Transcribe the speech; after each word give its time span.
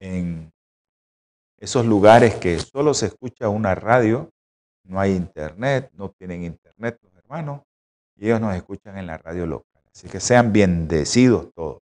en 0.00 0.52
esos 1.58 1.86
lugares 1.86 2.36
que 2.36 2.58
solo 2.58 2.94
se 2.94 3.06
escucha 3.06 3.48
una 3.48 3.74
radio, 3.74 4.30
no 4.84 5.00
hay 5.00 5.14
internet, 5.14 5.90
no 5.94 6.10
tienen 6.10 6.44
internet 6.44 6.98
los 7.02 7.14
hermanos, 7.14 7.62
y 8.16 8.26
ellos 8.26 8.40
nos 8.40 8.54
escuchan 8.54 8.98
en 8.98 9.06
la 9.06 9.18
radio 9.18 9.46
local. 9.46 9.82
Así 9.92 10.08
que 10.08 10.20
sean 10.20 10.52
bendecidos 10.52 11.52
todos. 11.54 11.80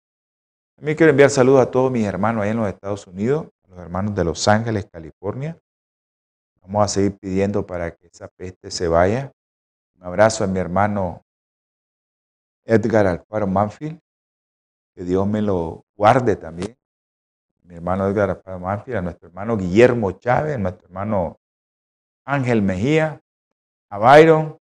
También 0.77 0.97
quiero 0.97 1.11
enviar 1.11 1.31
saludos 1.31 1.63
a 1.63 1.71
todos 1.71 1.91
mis 1.91 2.05
hermanos 2.07 2.45
ahí 2.45 2.51
en 2.51 2.57
los 2.57 2.69
Estados 2.69 3.07
Unidos, 3.07 3.49
hermanos 3.79 4.15
de 4.15 4.25
Los 4.25 4.47
Ángeles, 4.49 4.87
California, 4.91 5.59
Vamos 6.67 6.85
a 6.85 6.89
seguir 6.89 7.19
pidiendo 7.19 7.67
para 7.67 7.95
que 7.95 8.07
esa 8.07 8.27
peste 8.27 8.71
se 8.71 8.89
vaya. 8.89 9.31
Un 9.97 10.05
abrazo 10.07 10.45
a 10.45 10.47
mi 10.47 10.59
hermano 10.59 11.23
Edgar 12.65 13.07
Alfaro 13.07 13.47
Manfield. 13.47 14.01
Que 14.95 15.05
Dios 15.05 15.27
me 15.27 15.43
lo 15.43 15.85
guarde 15.95 16.37
también. 16.37 16.75
Mi 17.65 17.75
hermano 17.75 18.09
Edgar 18.09 18.31
Alfaro 18.31 18.61
Manfield, 18.61 18.97
a 18.97 19.03
nuestro 19.03 19.29
hermano 19.29 19.59
Guillermo 19.59 20.13
Chávez, 20.13 20.55
a 20.55 20.59
nuestro 20.59 20.87
hermano 20.87 21.39
Ángel 22.25 22.63
Mejía, 22.63 23.21
a 23.91 23.99
Byron 23.99 24.59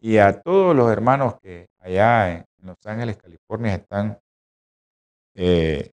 y 0.00 0.16
a 0.16 0.40
todos 0.40 0.74
los 0.74 0.90
hermanos 0.90 1.38
que 1.40 1.68
allá 1.78 2.32
en 2.32 2.46
Los 2.62 2.86
Ángeles, 2.86 3.18
California, 3.18 3.74
están 3.74 4.18
eh, 5.34 5.92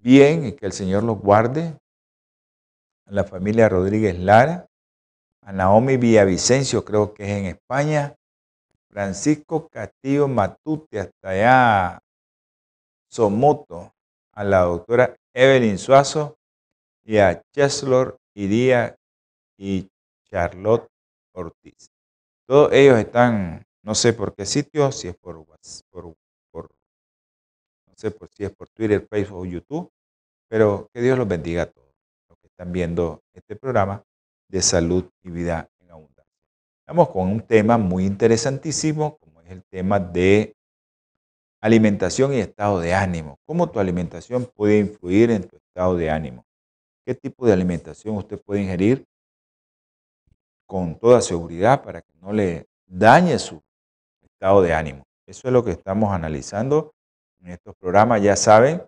bien 0.00 0.46
y 0.46 0.52
que 0.52 0.66
el 0.66 0.72
Señor 0.72 1.04
los 1.04 1.18
guarde 1.18 1.78
a 3.06 3.12
la 3.12 3.24
familia 3.24 3.68
Rodríguez 3.68 4.18
Lara, 4.18 4.66
a 5.42 5.52
Naomi 5.52 5.96
Villavicencio, 5.96 6.84
creo 6.84 7.14
que 7.14 7.24
es 7.24 7.30
en 7.30 7.46
España, 7.46 8.14
Francisco 8.88 9.68
Castillo 9.68 10.28
Matute, 10.28 11.00
hasta 11.00 11.28
allá 11.30 12.02
Somoto, 13.08 13.92
a 14.32 14.44
la 14.44 14.60
doctora 14.60 15.16
Evelyn 15.34 15.78
Suazo 15.78 16.36
y 17.04 17.18
a 17.18 17.42
Cheslor 17.52 18.18
Iría 18.34 18.96
y 19.56 19.88
Charlotte 20.30 20.88
Ortiz. 21.32 21.90
Todos 22.46 22.72
ellos 22.72 22.98
están, 22.98 23.64
no 23.82 23.94
sé 23.94 24.12
por 24.12 24.34
qué 24.34 24.46
sitio, 24.46 24.90
si 24.92 25.08
es 25.08 25.16
por, 25.16 25.44
por, 25.90 26.14
sé 28.00 28.10
por 28.10 28.28
si 28.30 28.44
es 28.44 28.50
por 28.52 28.68
Twitter, 28.70 29.06
Facebook 29.08 29.40
o 29.40 29.44
YouTube, 29.44 29.90
pero 30.48 30.88
que 30.92 31.00
Dios 31.00 31.18
los 31.18 31.28
bendiga 31.28 31.62
a 31.62 31.66
todos 31.66 31.90
están 32.60 32.72
viendo 32.72 33.22
este 33.32 33.56
programa 33.56 34.04
de 34.50 34.60
salud 34.60 35.08
y 35.22 35.30
vida 35.30 35.70
en 35.78 35.92
abundancia. 35.92 36.36
Estamos 36.80 37.08
con 37.08 37.28
un 37.28 37.40
tema 37.40 37.78
muy 37.78 38.04
interesantísimo, 38.04 39.16
como 39.16 39.40
es 39.40 39.50
el 39.50 39.64
tema 39.64 39.98
de 39.98 40.54
alimentación 41.62 42.34
y 42.34 42.40
estado 42.40 42.78
de 42.80 42.92
ánimo. 42.92 43.38
¿Cómo 43.46 43.70
tu 43.70 43.80
alimentación 43.80 44.44
puede 44.44 44.78
influir 44.78 45.30
en 45.30 45.48
tu 45.48 45.56
estado 45.56 45.96
de 45.96 46.10
ánimo? 46.10 46.44
¿Qué 47.06 47.14
tipo 47.14 47.46
de 47.46 47.54
alimentación 47.54 48.16
usted 48.16 48.38
puede 48.38 48.60
ingerir 48.60 49.06
con 50.66 50.98
toda 50.98 51.22
seguridad 51.22 51.82
para 51.82 52.02
que 52.02 52.12
no 52.20 52.30
le 52.30 52.66
dañe 52.86 53.38
su 53.38 53.62
estado 54.20 54.60
de 54.60 54.74
ánimo? 54.74 55.04
Eso 55.26 55.48
es 55.48 55.52
lo 55.54 55.64
que 55.64 55.70
estamos 55.70 56.12
analizando 56.12 56.92
en 57.40 57.52
estos 57.52 57.74
programas. 57.76 58.22
Ya 58.22 58.36
saben, 58.36 58.82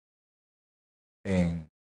en, 1.25 1.71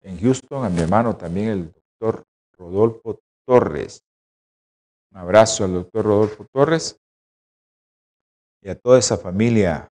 en 0.00 0.20
Houston, 0.20 0.64
a 0.64 0.68
mi 0.68 0.80
hermano 0.80 1.16
también, 1.16 1.48
el 1.48 1.72
doctor 1.72 2.24
Rodolfo 2.58 3.20
Torres. 3.46 4.02
Un 5.12 5.18
abrazo 5.18 5.64
al 5.64 5.74
doctor 5.74 6.04
Rodolfo 6.04 6.46
Torres 6.52 6.98
y 8.60 8.68
a 8.68 8.74
toda 8.74 8.98
esa 8.98 9.16
familia 9.16 9.88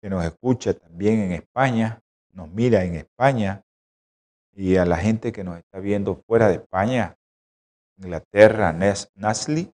que 0.00 0.08
nos 0.08 0.24
escucha 0.24 0.72
también 0.72 1.20
en 1.20 1.32
España, 1.32 2.00
nos 2.32 2.48
mira 2.48 2.84
en 2.84 2.94
España, 2.94 3.62
y 4.52 4.76
a 4.76 4.84
la 4.84 4.96
gente 4.96 5.30
que 5.30 5.44
nos 5.44 5.58
está 5.58 5.78
viendo 5.78 6.16
fuera 6.26 6.48
de 6.48 6.54
España, 6.54 7.16
Inglaterra, 7.98 8.72
Nasli, 8.72 9.70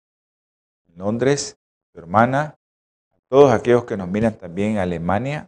Londres, 0.95 1.57
su 1.91 1.99
hermana, 1.99 2.55
a 3.11 3.19
todos 3.29 3.51
aquellos 3.51 3.85
que 3.85 3.97
nos 3.97 4.07
miran 4.07 4.37
también 4.37 4.73
en 4.73 4.77
Alemania, 4.79 5.47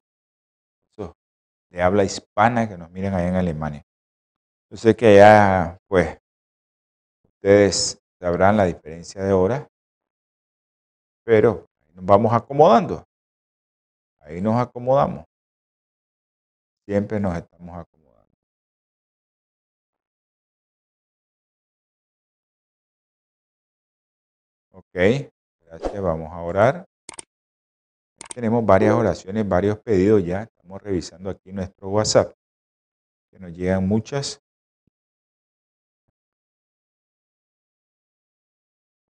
de 1.76 1.82
habla 1.82 2.06
hispana 2.06 2.70
que 2.70 2.78
nos 2.78 2.90
miran 2.92 3.14
allá 3.14 3.28
en 3.28 3.36
Alemania. 3.36 3.84
Yo 4.70 4.78
sé 4.78 4.96
que 4.96 5.08
allá, 5.08 5.78
pues, 5.88 6.18
ustedes 7.24 8.00
sabrán 8.18 8.56
la 8.56 8.66
diferencia 8.66 9.22
de 9.22 9.34
hora, 9.34 9.68
pero 11.26 11.66
nos 11.94 12.06
vamos 12.06 12.34
acomodando. 12.34 13.04
Ahí 14.22 14.42
nos 14.42 14.56
acomodamos. 14.56 15.26
Siempre 16.86 17.20
nos 17.20 17.36
estamos 17.36 17.78
acomodando. 17.78 18.32
Ok, 24.72 25.35
Vamos 26.02 26.32
a 26.32 26.42
orar. 26.42 26.86
Tenemos 28.34 28.66
varias 28.66 28.94
oraciones, 28.94 29.48
varios 29.48 29.78
pedidos 29.80 30.24
ya. 30.24 30.44
Estamos 30.44 30.82
revisando 30.82 31.30
aquí 31.30 31.52
nuestro 31.52 31.90
WhatsApp, 31.90 32.34
que 33.30 33.40
nos 33.40 33.52
llegan 33.52 33.86
muchas. 33.86 34.42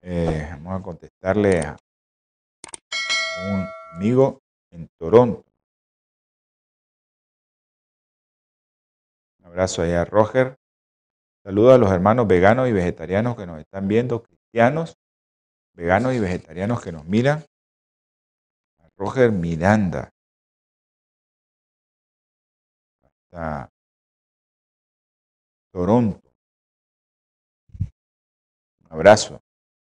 Eh, 0.02 0.48
vamos 0.52 0.80
a 0.80 0.82
contestarle 0.82 1.60
a 1.60 1.76
un 3.50 3.66
amigo 3.94 4.40
en 4.70 4.88
Toronto. 4.98 5.44
Un 9.40 9.46
abrazo 9.46 9.82
allá 9.82 10.04
Roger. 10.04 10.56
Saludos 11.42 11.74
a 11.74 11.78
los 11.78 11.90
hermanos 11.90 12.26
veganos 12.26 12.68
y 12.68 12.72
vegetarianos 12.72 13.36
que 13.36 13.46
nos 13.46 13.60
están 13.60 13.86
viendo, 13.86 14.22
cristianos, 14.22 14.96
veganos 15.74 16.14
y 16.14 16.20
vegetarianos 16.20 16.82
que 16.82 16.92
nos 16.92 17.04
miran. 17.04 17.44
A 18.78 18.88
Roger 18.96 19.30
Miranda. 19.32 20.10
Hasta 23.02 23.70
Toronto. 25.72 26.20
Un 27.80 28.88
abrazo. 28.90 29.40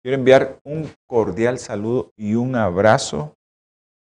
Quiero 0.02 0.18
enviar 0.18 0.60
un 0.64 0.94
cordial 1.08 1.58
saludo 1.60 2.12
y 2.16 2.36
un 2.36 2.56
abrazo 2.56 3.36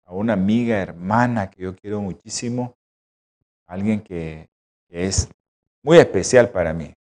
a 0.05 0.13
una 0.13 0.33
amiga, 0.33 0.77
hermana 0.79 1.49
que 1.49 1.63
yo 1.63 1.75
quiero 1.75 2.01
muchísimo, 2.01 2.75
alguien 3.67 4.01
que, 4.01 4.49
es 4.89 5.27
muy 5.81 5.97
especial 5.97 6.51
para 6.51 6.71
mí. 6.73 6.93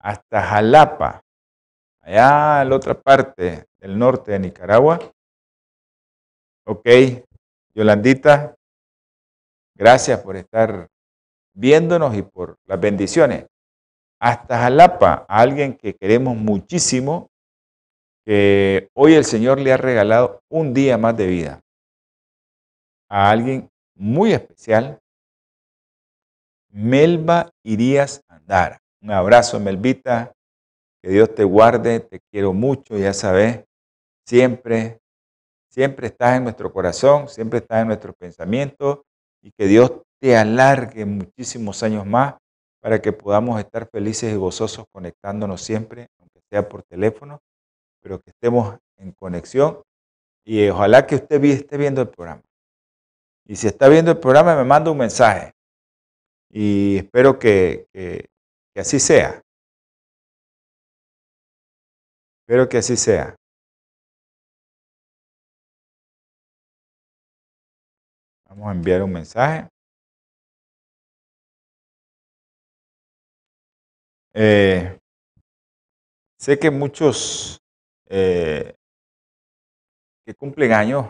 Hasta 0.00 0.42
Jalapa, 0.42 1.20
allá 2.06 2.62
en 2.62 2.70
la 2.70 2.76
otra 2.76 2.94
parte 2.94 3.66
del 3.78 3.98
norte 3.98 4.32
de 4.32 4.38
Nicaragua. 4.38 4.98
Ok, 6.64 6.88
Yolandita, 7.74 8.54
gracias 9.74 10.20
por 10.20 10.36
estar 10.36 10.88
viéndonos 11.52 12.16
y 12.16 12.22
por 12.22 12.58
las 12.64 12.80
bendiciones. 12.80 13.46
Hasta 14.20 14.58
Jalapa, 14.58 15.26
a 15.28 15.40
alguien 15.40 15.76
que 15.76 15.94
queremos 15.94 16.36
muchísimo, 16.36 17.28
que 18.24 18.88
hoy 18.94 19.14
el 19.14 19.24
Señor 19.24 19.60
le 19.60 19.72
ha 19.72 19.76
regalado 19.76 20.40
un 20.48 20.72
día 20.72 20.98
más 20.98 21.16
de 21.16 21.26
vida 21.26 21.60
a 23.08 23.30
alguien 23.30 23.70
muy 23.94 24.32
especial, 24.32 24.98
Melba 26.70 27.50
Irías 27.62 28.22
Andara. 28.28 28.80
Un 29.00 29.12
abrazo, 29.12 29.60
Melvita. 29.60 30.35
Que 31.02 31.10
Dios 31.10 31.34
te 31.34 31.44
guarde, 31.44 32.00
te 32.00 32.20
quiero 32.30 32.52
mucho, 32.52 32.96
ya 32.96 33.12
sabes. 33.12 33.64
Siempre, 34.26 35.00
siempre 35.70 36.08
estás 36.08 36.36
en 36.36 36.44
nuestro 36.44 36.72
corazón, 36.72 37.28
siempre 37.28 37.58
estás 37.58 37.82
en 37.82 37.88
nuestro 37.88 38.12
pensamiento 38.12 39.04
y 39.42 39.52
que 39.52 39.66
Dios 39.66 39.92
te 40.20 40.36
alargue 40.36 41.04
muchísimos 41.04 41.82
años 41.82 42.06
más 42.06 42.34
para 42.80 43.00
que 43.00 43.12
podamos 43.12 43.58
estar 43.60 43.88
felices 43.88 44.32
y 44.32 44.36
gozosos 44.36 44.86
conectándonos 44.92 45.62
siempre, 45.62 46.08
aunque 46.18 46.40
sea 46.50 46.68
por 46.68 46.82
teléfono, 46.82 47.40
pero 48.00 48.20
que 48.20 48.30
estemos 48.30 48.76
en 48.96 49.12
conexión 49.12 49.82
y 50.44 50.68
ojalá 50.68 51.06
que 51.06 51.16
usted 51.16 51.42
esté 51.44 51.76
viendo 51.76 52.00
el 52.00 52.08
programa. 52.08 52.42
Y 53.46 53.56
si 53.56 53.66
está 53.66 53.88
viendo 53.88 54.12
el 54.12 54.18
programa, 54.18 54.54
me 54.54 54.64
manda 54.64 54.90
un 54.90 54.98
mensaje. 54.98 55.52
Y 56.50 56.98
espero 56.98 57.38
que, 57.38 57.86
que, 57.92 58.28
así 58.76 59.00
sea. 59.00 59.42
Espero 62.48 62.68
que 62.68 62.78
así 62.78 62.96
sea. 62.96 63.34
Vamos 68.48 68.68
a 68.68 68.70
enviar 68.70 69.02
un 69.02 69.12
mensaje. 69.12 69.68
Eh, 74.32 74.96
sé 76.38 76.56
que 76.56 76.70
muchos 76.70 77.58
eh, 78.08 78.76
que 80.24 80.34
cumplen 80.36 80.70
años 80.72 81.06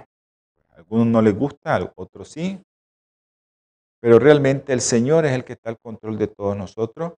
algunos 0.71 1.07
no 1.09 1.21
les 1.21 1.35
gusta, 1.35 1.93
otros 1.97 2.29
sí. 2.29 2.59
Pero 4.01 4.19
realmente 4.19 4.73
el 4.73 4.81
Señor 4.81 5.27
es 5.27 5.33
el 5.33 5.45
que 5.45 5.53
está 5.53 5.69
al 5.69 5.79
control 5.79 6.17
de 6.17 6.29
todos 6.29 6.57
nosotros, 6.57 7.13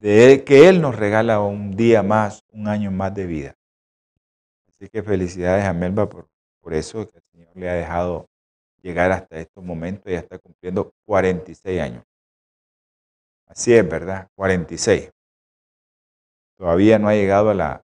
de 0.00 0.44
que 0.44 0.68
Él 0.68 0.80
nos 0.80 0.96
regala 0.96 1.40
un 1.40 1.76
día 1.76 2.02
más, 2.02 2.44
un 2.50 2.68
año 2.68 2.90
más 2.90 3.14
de 3.14 3.26
vida. 3.26 3.54
Así 4.68 4.88
que 4.88 5.02
felicidades 5.02 5.64
a 5.64 5.72
Melba 5.72 6.08
por, 6.08 6.28
por 6.60 6.74
eso, 6.74 7.10
que 7.10 7.18
el 7.18 7.24
Señor 7.32 7.56
le 7.56 7.68
ha 7.68 7.74
dejado 7.74 8.28
llegar 8.82 9.10
hasta 9.12 9.38
estos 9.38 9.64
momentos 9.64 10.10
ya 10.10 10.18
está 10.18 10.38
cumpliendo 10.38 10.92
46 11.04 11.80
años. 11.80 12.04
Así 13.46 13.74
es, 13.74 13.88
¿verdad? 13.88 14.28
46. 14.36 15.10
Todavía 16.56 16.98
no 16.98 17.08
ha 17.08 17.14
llegado 17.14 17.50
a 17.50 17.54
la, 17.54 17.82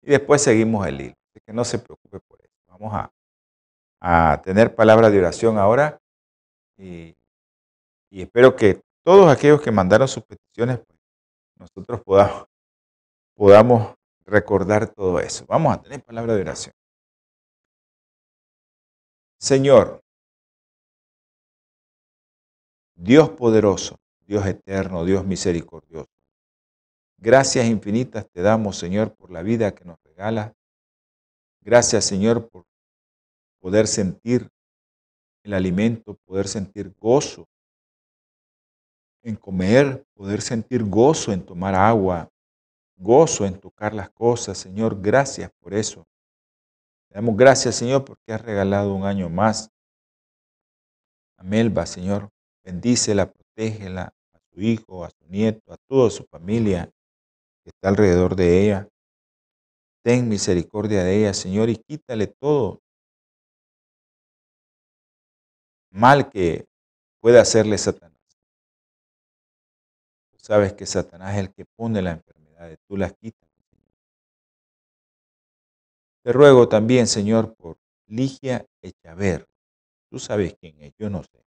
y 0.02 0.10
después 0.10 0.42
seguimos 0.42 0.86
el 0.86 1.00
hilo. 1.00 1.14
Así 1.28 1.40
que 1.44 1.52
no 1.52 1.64
se 1.64 1.78
preocupe 1.78 2.20
por 2.20 2.40
eso. 2.40 2.54
Vamos 2.66 2.94
a, 2.94 3.12
a 4.00 4.40
tener 4.42 4.74
palabra 4.74 5.10
de 5.10 5.18
oración 5.18 5.58
ahora 5.58 5.99
y, 6.80 7.16
espero 8.10 8.56
que 8.56 8.82
todos 9.04 9.30
aquellos 9.30 9.60
que 9.60 9.70
mandaron 9.70 10.08
sus 10.08 10.24
peticiones, 10.24 10.78
pues, 10.78 10.98
nosotros 11.56 12.00
podamos, 12.02 12.46
podamos 13.34 13.94
recordar 14.24 14.88
todo 14.88 15.20
eso. 15.20 15.44
Vamos 15.46 15.74
a 15.74 15.82
tener 15.82 16.02
palabra 16.02 16.34
de 16.34 16.40
oración. 16.40 16.74
Señor, 19.38 20.02
Dios 22.94 23.30
poderoso, 23.30 23.96
Dios 24.26 24.46
eterno, 24.46 25.04
Dios 25.04 25.24
misericordioso. 25.24 26.10
Gracias 27.18 27.66
infinitas 27.66 28.26
te 28.30 28.42
damos, 28.42 28.78
Señor, 28.78 29.14
por 29.14 29.30
la 29.30 29.42
vida 29.42 29.74
que 29.74 29.84
nos 29.84 29.98
regalas. 30.04 30.52
Gracias, 31.62 32.06
Señor, 32.06 32.48
por 32.48 32.64
poder 33.60 33.86
sentir 33.86 34.50
el 35.42 35.54
alimento, 35.54 36.14
poder 36.26 36.48
sentir 36.48 36.94
gozo 36.98 37.48
en 39.22 39.36
comer, 39.36 40.04
poder 40.14 40.40
sentir 40.40 40.84
gozo 40.84 41.32
en 41.32 41.44
tomar 41.44 41.74
agua, 41.74 42.30
gozo 42.96 43.44
en 43.46 43.58
tocar 43.58 43.94
las 43.94 44.10
cosas. 44.10 44.58
Señor, 44.58 45.00
gracias 45.00 45.50
por 45.60 45.74
eso. 45.74 46.06
Te 47.08 47.16
damos 47.16 47.36
gracias, 47.36 47.76
Señor, 47.76 48.04
porque 48.04 48.32
has 48.32 48.42
regalado 48.42 48.94
un 48.94 49.04
año 49.04 49.28
más 49.28 49.70
a 51.36 51.42
Melba, 51.42 51.86
Señor. 51.86 52.30
Bendícela, 52.64 53.30
protégela, 53.30 54.14
a 54.32 54.38
su 54.52 54.60
hijo, 54.60 55.04
a 55.04 55.10
su 55.10 55.26
nieto, 55.28 55.72
a 55.72 55.76
toda 55.88 56.10
su 56.10 56.24
familia 56.24 56.90
que 57.64 57.70
está 57.70 57.88
alrededor 57.88 58.36
de 58.36 58.64
ella. 58.64 58.88
Ten 60.02 60.28
misericordia 60.28 61.02
de 61.04 61.18
ella, 61.18 61.34
Señor, 61.34 61.68
y 61.68 61.76
quítale 61.76 62.26
todo 62.26 62.80
mal 65.90 66.30
que 66.30 66.66
pueda 67.20 67.42
hacerle 67.42 67.78
Satanás. 67.78 68.18
Tú 70.32 70.38
sabes 70.38 70.72
que 70.72 70.86
Satanás 70.86 71.34
es 71.34 71.40
el 71.40 71.52
que 71.52 71.64
pone 71.76 72.00
la 72.02 72.12
enfermedad, 72.12 72.76
tú 72.88 72.96
las 72.96 73.12
quitas. 73.14 73.50
Te 76.22 76.32
ruego 76.32 76.68
también, 76.68 77.06
Señor, 77.06 77.54
por 77.54 77.78
Ligia 78.06 78.66
Echaver. 78.82 79.46
Tú 80.10 80.18
sabes 80.18 80.54
quién 80.60 80.80
es, 80.82 80.92
yo 80.98 81.08
no 81.08 81.22
sé. 81.22 81.44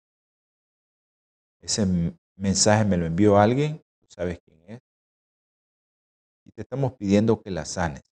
Ese 1.61 1.85
mensaje 2.35 2.85
me 2.85 2.97
lo 2.97 3.05
envió 3.05 3.37
alguien, 3.37 3.83
tú 3.99 4.07
sabes 4.07 4.39
quién 4.45 4.61
es. 4.67 4.81
Y 6.45 6.51
te 6.51 6.61
estamos 6.61 6.93
pidiendo 6.93 7.41
que 7.41 7.51
la 7.51 7.65
sanes. 7.65 8.03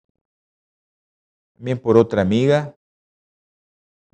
También 1.55 1.79
por 1.79 1.97
otra 1.97 2.23
amiga, 2.23 2.75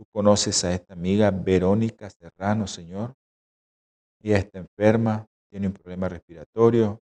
conoces 0.06 0.64
a 0.64 0.72
esta 0.72 0.94
amiga 0.94 1.30
Verónica 1.30 2.10
Serrano, 2.10 2.66
Señor. 2.66 3.14
Ella 4.20 4.38
está 4.38 4.58
enferma, 4.58 5.26
tiene 5.50 5.66
un 5.68 5.72
problema 5.72 6.08
respiratorio, 6.08 7.00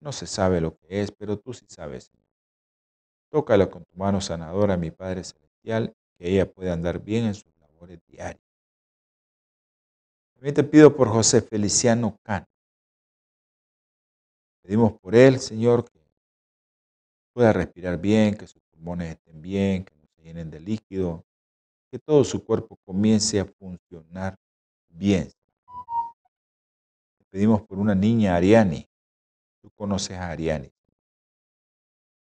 no 0.00 0.12
se 0.12 0.26
sabe 0.26 0.60
lo 0.60 0.76
que 0.76 1.00
es, 1.00 1.10
pero 1.12 1.38
tú 1.38 1.52
sí 1.52 1.66
sabes, 1.68 2.04
Señor. 2.04 2.24
Tócala 3.30 3.70
con 3.70 3.84
tu 3.84 3.96
mano 3.96 4.20
sanadora, 4.20 4.76
mi 4.76 4.90
Padre 4.90 5.24
Celestial, 5.24 5.94
que 6.16 6.28
ella 6.28 6.50
pueda 6.50 6.72
andar 6.72 7.00
bien 7.02 7.24
en 7.24 7.34
sus 7.34 7.52
labores 7.58 8.00
diarias. 8.06 8.44
También 10.34 10.54
te 10.54 10.64
pido 10.64 10.94
por 10.94 11.08
José 11.08 11.40
Feliciano 11.40 12.18
Cano. 12.22 12.46
Pedimos 14.62 14.92
por 15.00 15.14
él, 15.14 15.40
Señor, 15.40 15.84
que 15.90 16.00
pueda 17.32 17.52
respirar 17.52 17.98
bien, 17.98 18.34
que 18.34 18.46
sus 18.46 18.62
pulmones 18.70 19.10
estén 19.10 19.42
bien, 19.42 19.84
que 19.84 19.94
no 19.96 20.06
se 20.06 20.22
llenen 20.22 20.50
de 20.50 20.60
líquido, 20.60 21.24
que 21.94 22.00
todo 22.00 22.24
su 22.24 22.44
cuerpo 22.44 22.76
comience 22.84 23.38
a 23.38 23.44
funcionar 23.44 24.34
bien. 24.88 25.30
Te 27.18 27.24
pedimos 27.30 27.62
por 27.62 27.78
una 27.78 27.94
niña, 27.94 28.34
Ariani. 28.34 28.84
Tú 29.62 29.70
conoces 29.76 30.18
a 30.18 30.28
Ariani. 30.28 30.68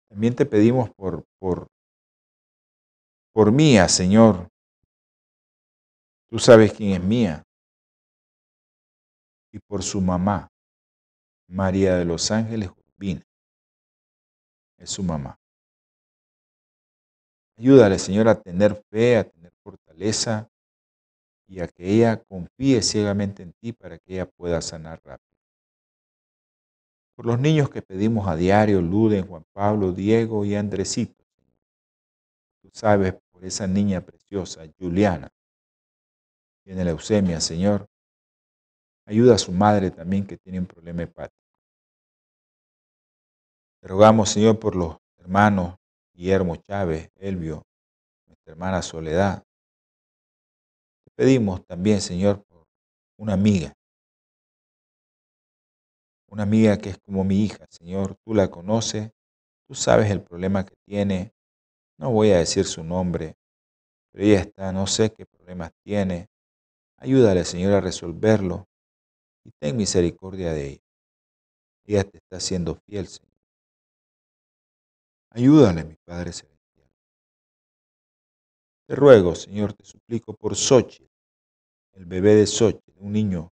También 0.07 0.33
te 0.33 0.45
pedimos 0.45 0.89
por, 0.91 1.25
por, 1.39 1.67
por 3.33 3.51
Mía, 3.51 3.89
Señor. 3.89 4.47
Tú 6.29 6.39
sabes 6.39 6.71
quién 6.71 6.93
es 6.93 7.03
Mía. 7.03 7.43
Y 9.51 9.59
por 9.59 9.83
su 9.83 9.99
mamá, 9.99 10.47
María 11.49 11.97
de 11.97 12.05
los 12.05 12.31
Ángeles 12.31 12.69
Urbina. 12.69 13.23
Es 14.77 14.91
su 14.91 15.03
mamá. 15.03 15.38
Ayúdale, 17.59 17.99
Señor, 17.99 18.27
a 18.27 18.41
tener 18.41 18.81
fe, 18.89 19.17
a 19.17 19.23
tener 19.25 19.51
fortaleza 19.61 20.49
y 21.47 21.59
a 21.59 21.67
que 21.67 21.91
ella 21.93 22.23
confíe 22.23 22.81
ciegamente 22.81 23.43
en 23.43 23.53
ti 23.53 23.73
para 23.73 23.99
que 23.99 24.13
ella 24.13 24.25
pueda 24.25 24.61
sanar 24.61 24.99
rápido 25.03 25.29
por 27.19 27.25
los 27.25 27.37
niños 27.37 27.69
que 27.69 27.81
pedimos 27.81 28.29
a 28.29 28.37
diario, 28.37 28.81
Luden, 28.81 29.27
Juan 29.27 29.43
Pablo, 29.51 29.91
Diego 29.91 30.45
y 30.45 30.55
Andresito. 30.55 31.21
Tú 32.61 32.69
sabes, 32.71 33.13
por 33.29 33.43
esa 33.43 33.67
niña 33.67 33.99
preciosa, 33.99 34.61
Juliana, 34.79 35.27
tiene 36.63 36.85
leucemia, 36.85 37.41
Señor. 37.41 37.89
Ayuda 39.05 39.35
a 39.35 39.37
su 39.37 39.51
madre 39.51 39.91
también 39.91 40.25
que 40.25 40.37
tiene 40.37 40.59
un 40.59 40.65
problema 40.65 41.03
hepático. 41.03 41.43
Te 43.81 43.89
rogamos, 43.89 44.29
Señor, 44.29 44.57
por 44.57 44.77
los 44.77 44.95
hermanos 45.17 45.78
Guillermo 46.19 46.57
Chávez, 46.57 47.09
Elvio, 47.15 47.63
nuestra 48.27 48.51
hermana 48.51 48.81
Soledad. 48.81 49.41
Te 51.05 51.11
pedimos 51.15 51.65
también, 51.65 52.01
Señor, 52.01 52.43
por 52.43 52.67
una 53.17 53.33
amiga 53.33 53.73
una 56.31 56.43
amiga 56.43 56.77
que 56.77 56.89
es 56.89 56.97
como 56.99 57.23
mi 57.23 57.43
hija, 57.43 57.65
Señor, 57.69 58.15
tú 58.23 58.33
la 58.33 58.49
conoces, 58.49 59.11
tú 59.67 59.75
sabes 59.75 60.11
el 60.11 60.21
problema 60.21 60.65
que 60.65 60.75
tiene, 60.85 61.33
no 61.97 62.11
voy 62.11 62.31
a 62.31 62.37
decir 62.37 62.65
su 62.65 62.83
nombre, 62.83 63.35
pero 64.11 64.25
ella 64.25 64.39
está, 64.41 64.71
no 64.71 64.87
sé 64.87 65.11
qué 65.11 65.25
problemas 65.25 65.71
tiene, 65.83 66.29
ayúdale, 66.97 67.45
Señor, 67.45 67.73
a 67.73 67.81
resolverlo 67.81 68.67
y 69.43 69.51
ten 69.59 69.75
misericordia 69.77 70.53
de 70.53 70.67
ella. 70.67 70.83
Ella 71.85 72.03
te 72.03 72.17
está 72.17 72.39
siendo 72.39 72.75
fiel, 72.75 73.07
Señor. 73.07 73.28
Ayúdale, 75.31 75.83
mi 75.83 75.95
Padre 76.05 76.33
Celestial. 76.33 76.89
Te 78.87 78.95
ruego, 78.95 79.35
Señor, 79.35 79.73
te 79.73 79.85
suplico 79.85 80.33
por 80.33 80.55
Sochi, 80.55 81.07
el 81.93 82.05
bebé 82.05 82.33
de 82.33 82.47
Sochi, 82.47 82.91
un 82.95 83.11
niño, 83.11 83.51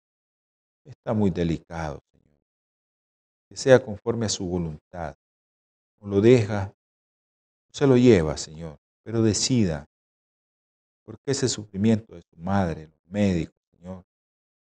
está 0.84 1.14
muy 1.14 1.30
delicado, 1.30 2.00
que 3.48 3.56
sea 3.56 3.84
conforme 3.84 4.26
a 4.26 4.30
su 4.30 4.48
voluntad. 4.48 5.16
O 6.00 6.08
lo 6.08 6.22
deja, 6.22 6.74
o 7.68 7.72
se 7.72 7.86
lo 7.86 7.98
lleva, 7.98 8.36
Señor, 8.38 8.80
pero 9.04 9.22
decida, 9.22 9.86
porque 11.06 11.32
ese 11.32 11.48
sufrimiento 11.48 12.16
de 12.16 12.22
su 12.22 12.38
madre, 12.38 12.88
los 12.88 13.06
médicos, 13.06 13.56
Señor, 13.72 14.04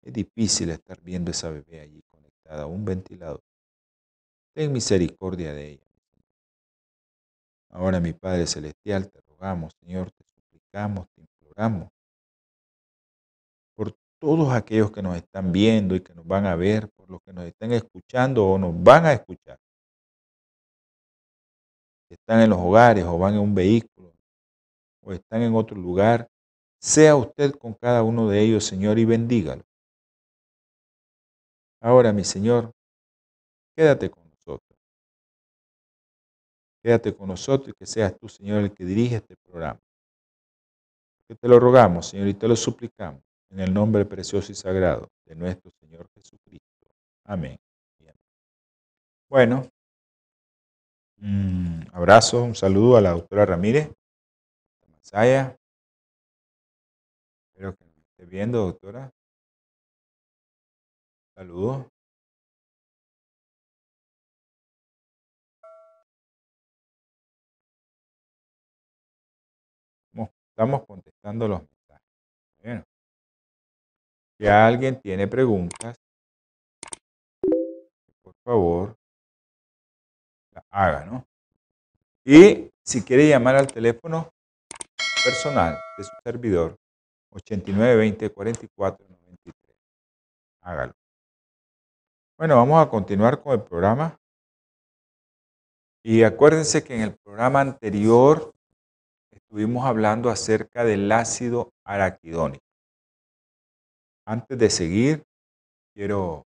es 0.01 0.11
difícil 0.11 0.71
estar 0.71 0.99
viendo 1.01 1.31
esa 1.31 1.49
bebé 1.49 1.79
allí 1.79 2.01
conectada 2.09 2.63
a 2.63 2.67
un 2.67 2.83
ventilador. 2.83 3.41
Ten 4.53 4.73
misericordia 4.73 5.53
de 5.53 5.69
ella. 5.71 5.90
Ahora, 7.71 8.01
mi 8.01 8.11
Padre 8.11 8.47
Celestial, 8.47 9.09
te 9.09 9.21
rogamos, 9.21 9.73
Señor, 9.79 10.11
te 10.11 10.25
suplicamos, 10.25 11.07
te 11.15 11.21
imploramos 11.21 11.89
por 13.75 13.95
todos 14.19 14.51
aquellos 14.53 14.91
que 14.91 15.01
nos 15.01 15.15
están 15.15 15.53
viendo 15.53 15.95
y 15.95 16.01
que 16.01 16.13
nos 16.13 16.27
van 16.27 16.45
a 16.45 16.55
ver, 16.55 16.89
por 16.89 17.09
los 17.09 17.21
que 17.21 17.31
nos 17.31 17.45
están 17.45 17.71
escuchando 17.71 18.45
o 18.45 18.57
nos 18.57 18.73
van 18.83 19.05
a 19.05 19.13
escuchar. 19.13 19.57
Están 22.09 22.41
en 22.41 22.49
los 22.49 22.59
hogares 22.59 23.05
o 23.05 23.17
van 23.17 23.35
en 23.35 23.39
un 23.39 23.55
vehículo 23.55 24.13
o 25.01 25.13
están 25.13 25.41
en 25.41 25.55
otro 25.55 25.77
lugar. 25.77 26.27
Sea 26.81 27.15
usted 27.15 27.53
con 27.53 27.73
cada 27.73 28.03
uno 28.03 28.27
de 28.27 28.41
ellos, 28.41 28.65
Señor, 28.65 28.99
y 28.99 29.05
bendígalo. 29.05 29.63
Ahora, 31.79 32.11
mi 32.11 32.25
Señor, 32.25 32.71
quédate 33.75 34.09
con. 34.09 34.20
Quédate 36.81 37.15
con 37.15 37.27
nosotros 37.27 37.69
y 37.69 37.73
que 37.73 37.85
seas 37.85 38.17
tú, 38.17 38.27
Señor, 38.27 38.63
el 38.63 38.73
que 38.73 38.83
dirige 38.83 39.17
este 39.17 39.35
programa. 39.37 39.79
Que 41.27 41.35
te 41.35 41.47
lo 41.47 41.59
rogamos, 41.59 42.07
Señor, 42.07 42.27
y 42.27 42.33
te 42.33 42.47
lo 42.47 42.55
suplicamos 42.55 43.21
en 43.49 43.59
el 43.59 43.73
nombre 43.73 44.05
precioso 44.05 44.51
y 44.51 44.55
sagrado 44.55 45.07
de 45.25 45.35
nuestro 45.35 45.71
Señor 45.79 46.09
Jesucristo. 46.15 46.87
Amén. 47.25 47.57
Bueno, 49.29 49.65
un 51.21 51.87
abrazo, 51.93 52.43
un 52.43 52.55
saludo 52.55 52.97
a 52.97 53.01
la 53.01 53.11
doctora 53.11 53.45
Ramírez, 53.45 53.89
Masaya. 54.89 55.55
Espero 57.47 57.73
que 57.75 57.85
nos 57.85 57.97
esté 57.97 58.25
viendo, 58.25 58.65
doctora. 58.65 59.13
Saludos. 61.33 61.87
Estamos 70.51 70.85
contestando 70.85 71.47
los 71.47 71.61
mensajes. 71.61 72.07
Bueno. 72.61 72.83
Si 74.37 74.47
alguien 74.47 74.99
tiene 74.99 75.27
preguntas, 75.27 75.95
por 78.21 78.33
favor, 78.43 78.97
la 80.51 80.63
haga, 80.69 81.05
¿no? 81.05 81.25
Y 82.25 82.69
si 82.83 83.03
quiere 83.03 83.29
llamar 83.29 83.55
al 83.55 83.67
teléfono 83.67 84.29
personal 85.23 85.77
de 85.97 86.03
su 86.03 86.11
servidor, 86.23 86.75
89 87.29 87.95
20 87.95 88.29
44 88.31 89.05
93. 89.07 89.55
Hágalo. 90.61 90.93
Bueno, 92.37 92.57
vamos 92.57 92.85
a 92.85 92.89
continuar 92.89 93.41
con 93.41 93.53
el 93.53 93.61
programa. 93.61 94.17
Y 96.03 96.23
acuérdense 96.23 96.83
que 96.83 96.95
en 96.95 97.01
el 97.01 97.15
programa 97.15 97.61
anterior 97.61 98.51
estuvimos 99.51 99.85
hablando 99.85 100.29
acerca 100.29 100.85
del 100.85 101.11
ácido 101.11 101.73
araquidónico. 101.83 102.63
Antes 104.25 104.57
de 104.57 104.69
seguir, 104.69 105.25
quiero 105.93 106.47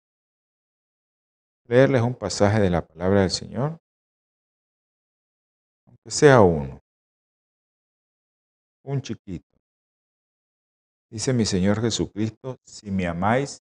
leerles 1.67 2.01
un 2.01 2.15
pasaje 2.15 2.59
de 2.59 2.71
la 2.71 2.87
palabra 2.87 3.21
del 3.21 3.29
Señor, 3.29 3.79
aunque 5.85 6.09
sea 6.09 6.41
uno, 6.41 6.81
un 8.83 8.99
chiquito. 8.99 9.45
Dice 11.11 11.33
mi 11.33 11.45
Señor 11.45 11.79
Jesucristo, 11.79 12.57
si 12.65 12.89
me 12.89 13.05
amáis, 13.05 13.61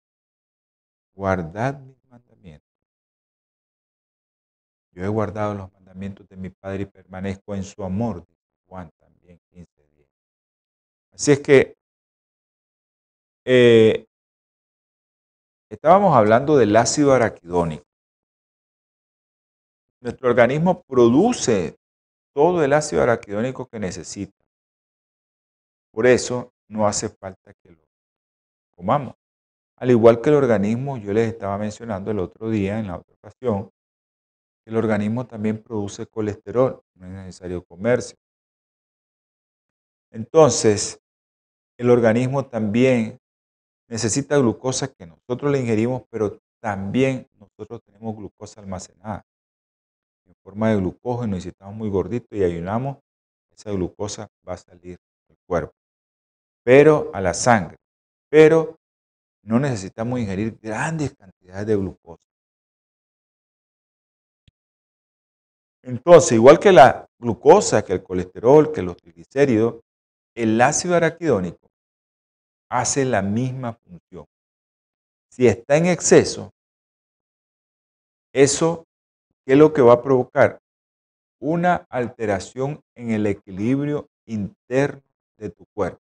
guardad 1.14 1.80
mis 1.80 2.04
mandamientos. 2.04 2.68
Yo 4.90 5.02
he 5.02 5.08
guardado 5.08 5.54
los 5.54 5.72
mandamientos 5.72 6.28
de 6.28 6.36
mi 6.36 6.50
Padre 6.50 6.82
y 6.82 6.86
permanezco 6.86 7.54
en 7.54 7.64
su 7.64 7.82
amor, 7.82 8.26
Juan 8.66 8.90
también 8.90 9.01
15 9.01 9.01
días. 9.01 9.01
Así 11.12 11.33
es 11.33 11.40
que 11.40 11.75
eh, 13.45 14.07
estábamos 15.71 16.16
hablando 16.16 16.57
del 16.57 16.75
ácido 16.76 17.12
araquidónico. 17.12 17.85
Nuestro 20.00 20.31
organismo 20.31 20.83
produce 20.83 21.76
todo 22.35 22.64
el 22.64 22.73
ácido 22.73 23.02
araquidónico 23.02 23.66
que 23.66 23.78
necesita. 23.78 24.33
Por 25.92 26.07
eso 26.07 26.52
no 26.69 26.87
hace 26.87 27.09
falta 27.09 27.52
que 27.62 27.71
lo 27.71 27.78
comamos. 28.75 29.14
Al 29.76 29.90
igual 29.90 30.21
que 30.21 30.31
el 30.31 30.37
organismo, 30.37 30.97
yo 30.97 31.12
les 31.12 31.33
estaba 31.33 31.59
mencionando 31.59 32.11
el 32.11 32.21
otro 32.21 32.49
día, 32.49 32.78
en 32.78 32.87
la 32.87 32.97
otra 32.99 33.14
ocasión, 33.14 33.71
el 34.64 34.76
organismo 34.76 35.26
también 35.26 35.62
produce 35.62 36.07
colesterol, 36.07 36.83
no 36.94 37.07
es 37.07 37.12
necesario 37.12 37.64
comerse. 37.64 38.16
Entonces, 40.12 41.01
el 41.83 41.90
organismo 41.90 42.47
también 42.47 43.18
necesita 43.88 44.38
glucosa 44.38 44.92
que 44.92 45.05
nosotros 45.05 45.51
le 45.51 45.61
ingerimos, 45.61 46.03
pero 46.11 46.38
también 46.61 47.27
nosotros 47.35 47.83
tenemos 47.83 48.16
glucosa 48.16 48.61
almacenada 48.61 49.25
en 50.25 50.35
forma 50.45 50.71
de 50.71 50.77
glucógeno 50.77 51.37
y 51.37 51.40
si 51.40 51.49
estamos 51.49 51.75
muy 51.75 51.90
gorditos 51.90 52.38
y 52.38 52.45
ayunamos, 52.45 52.99
esa 53.51 53.73
glucosa 53.73 54.29
va 54.49 54.55
a 54.55 54.59
salir 54.59 54.97
del 55.27 55.37
cuerpo, 55.45 55.75
pero 56.62 57.11
a 57.12 57.21
la 57.21 57.35
sangre. 57.35 57.77
Pero 58.31 58.77
no 59.42 59.59
necesitamos 59.59 60.21
ingerir 60.21 60.57
grandes 60.62 61.14
cantidades 61.14 61.66
de 61.66 61.77
glucosa. 61.77 62.29
Entonces, 65.83 66.33
igual 66.33 66.61
que 66.61 66.71
la 66.71 67.07
glucosa, 67.18 67.85
que 67.85 67.95
el 67.95 68.05
colesterol, 68.05 68.71
que 68.71 68.83
los 68.83 68.97
triglicéridos, 68.97 69.81
el 70.37 70.61
ácido 70.61 70.95
araquidónico 70.95 71.71
hace 72.72 73.04
la 73.04 73.20
misma 73.20 73.74
función. 73.74 74.24
Si 75.30 75.46
está 75.46 75.76
en 75.76 75.87
exceso, 75.87 76.50
eso, 78.32 78.87
¿qué 79.44 79.52
es 79.52 79.58
lo 79.58 79.74
que 79.74 79.82
va 79.82 79.92
a 79.92 80.02
provocar? 80.02 80.58
Una 81.38 81.87
alteración 81.90 82.80
en 82.94 83.11
el 83.11 83.26
equilibrio 83.26 84.08
interno 84.24 85.02
de 85.37 85.50
tu 85.50 85.66
cuerpo. 85.74 86.00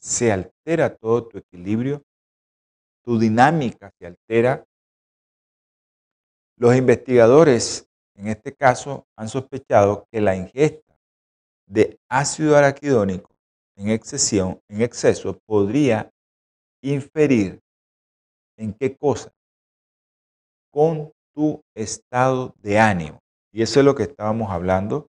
Se 0.00 0.32
altera 0.32 0.96
todo 0.96 1.28
tu 1.28 1.36
equilibrio, 1.36 2.02
tu 3.04 3.18
dinámica 3.18 3.92
se 3.98 4.06
altera. 4.06 4.64
Los 6.56 6.74
investigadores, 6.76 7.86
en 8.14 8.28
este 8.28 8.54
caso, 8.54 9.06
han 9.16 9.28
sospechado 9.28 10.06
que 10.10 10.22
la 10.22 10.34
ingesta 10.34 10.96
de 11.66 11.98
ácido 12.08 12.56
araquidónico 12.56 13.35
en, 13.76 13.90
excesión, 13.90 14.60
en 14.68 14.82
exceso 14.82 15.38
podría 15.46 16.10
inferir 16.82 17.60
en 18.58 18.74
qué 18.74 18.96
cosa, 18.96 19.30
con 20.72 21.12
tu 21.34 21.60
estado 21.74 22.54
de 22.62 22.78
ánimo. 22.78 23.18
Y 23.52 23.62
eso 23.62 23.80
es 23.80 23.86
lo 23.86 23.94
que 23.94 24.04
estábamos 24.04 24.50
hablando, 24.50 25.08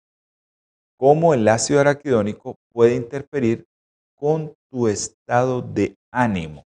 cómo 0.99 1.35
el 1.35 1.47
ácido 1.49 1.81
araquidónico 1.81 2.57
puede 2.73 2.95
interferir 2.95 3.65
con 4.17 4.55
tu 4.71 4.89
estado 4.89 5.63
de 5.63 5.95
ánimo. 6.13 6.65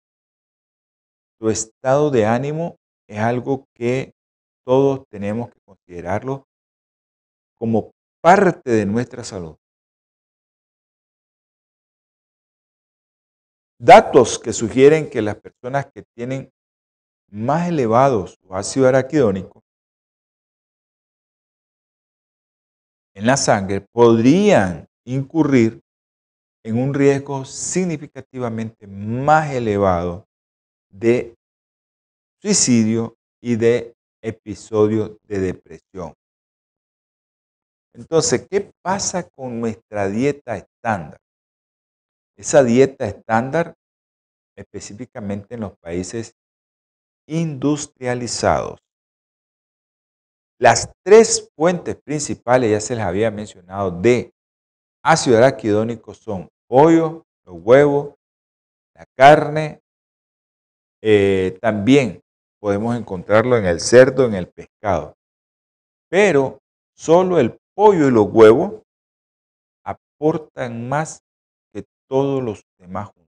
Tu 1.40 1.50
estado 1.50 2.10
de 2.12 2.26
ánimo 2.26 2.78
es 3.08 3.20
algo 3.20 3.66
que 3.76 4.14
todos 4.66 5.06
tenemos 5.10 5.50
que 5.50 5.60
considerarlo 5.66 6.46
como 7.58 7.92
parte 8.22 8.72
de 8.72 8.86
nuestra 8.86 9.24
salud. 9.24 9.56
Datos 13.80 14.40
que 14.40 14.54
sugieren 14.54 15.10
que 15.10 15.22
las 15.22 15.36
personas 15.36 15.86
que 15.94 16.04
tienen 16.16 16.52
más 17.30 17.68
elevado 17.68 18.26
su 18.26 18.56
ácido 18.56 18.88
araquidónico 18.88 19.62
en 23.13 23.28
la 23.28 23.38
sangre 23.38 23.82
podrían 23.82 24.88
incurrir 25.06 25.82
en 26.63 26.80
un 26.80 26.94
riesgo 26.94 27.46
significativamente 27.46 28.88
más 28.88 29.52
elevado 29.52 30.26
de 30.90 31.36
suicidio 32.42 33.16
y 33.42 33.56
de 33.56 33.94
episodio 34.24 35.18
de 35.24 35.40
depresión. 35.40 36.13
Entonces, 37.94 38.48
¿qué 38.50 38.72
pasa 38.82 39.28
con 39.30 39.60
nuestra 39.62 40.08
dieta 40.08 40.58
estándar? 40.58 41.20
Esa 42.38 42.63
dieta 42.63 43.08
estándar, 43.08 43.76
específicamente 44.56 45.56
en 45.56 45.62
los 45.62 45.78
países 45.80 46.36
industrializados. 47.28 48.80
Las 50.60 50.91
tres 51.04 51.50
fuentes 51.56 51.95
principales, 51.95 52.71
ya 52.71 52.80
se 52.80 52.95
les 52.95 53.04
había 53.04 53.32
mencionado, 53.32 53.91
de 53.91 54.32
ácido 55.04 55.38
araquidónico 55.38 56.13
son 56.13 56.47
pollo, 56.67 57.26
los 57.45 57.56
huevos, 57.60 58.15
la 58.95 59.06
carne. 59.15 59.82
Eh, 61.02 61.58
también 61.62 62.21
podemos 62.60 62.95
encontrarlo 62.95 63.58
en 63.58 63.65
el 63.65 63.80
cerdo, 63.80 64.26
en 64.26 64.34
el 64.36 64.47
pescado. 64.47 65.15
Pero 66.10 66.60
solo 66.95 67.39
el 67.39 67.58
pollo 67.76 68.08
y 68.08 68.12
los 68.12 68.28
huevos 68.32 68.82
aportan 69.84 70.89
más 70.89 71.21
todos 72.08 72.43
los 72.43 72.63
demás 72.78 73.08
juntos. 73.08 73.34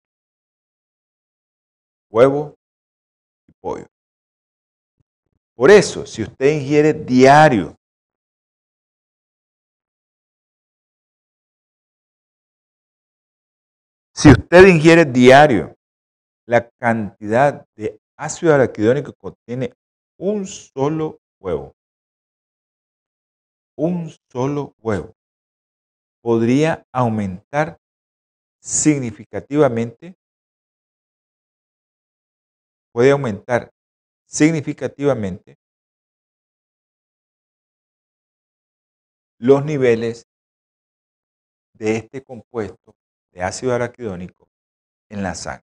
Huevo 2.11 2.55
y 3.47 3.53
pollo. 3.61 3.87
Por 5.55 5.71
eso, 5.71 6.07
si 6.07 6.23
usted 6.23 6.61
ingiere 6.61 6.93
diario 6.93 7.79
Si 14.21 14.29
usted 14.29 14.67
ingiere 14.67 15.05
diario 15.05 15.77
la 16.45 16.69
cantidad 16.81 17.65
de 17.77 18.01
ácido 18.17 18.53
araquidónico 18.53 19.13
que 19.13 19.19
contiene 19.19 19.75
un 20.19 20.45
solo 20.45 21.21
huevo, 21.39 21.77
un 23.77 24.11
solo 24.33 24.75
huevo, 24.83 25.15
podría 26.21 26.85
aumentar 26.93 27.79
significativamente, 28.69 30.15
puede 32.93 33.13
aumentar 33.13 33.71
significativamente 34.27 35.57
los 39.39 39.65
niveles 39.65 40.27
de 41.73 41.97
este 41.97 42.23
compuesto 42.23 42.95
de 43.33 43.43
ácido 43.43 43.73
araquidónico 43.73 44.51
en 45.11 45.23
la 45.23 45.35
sangre. 45.35 45.65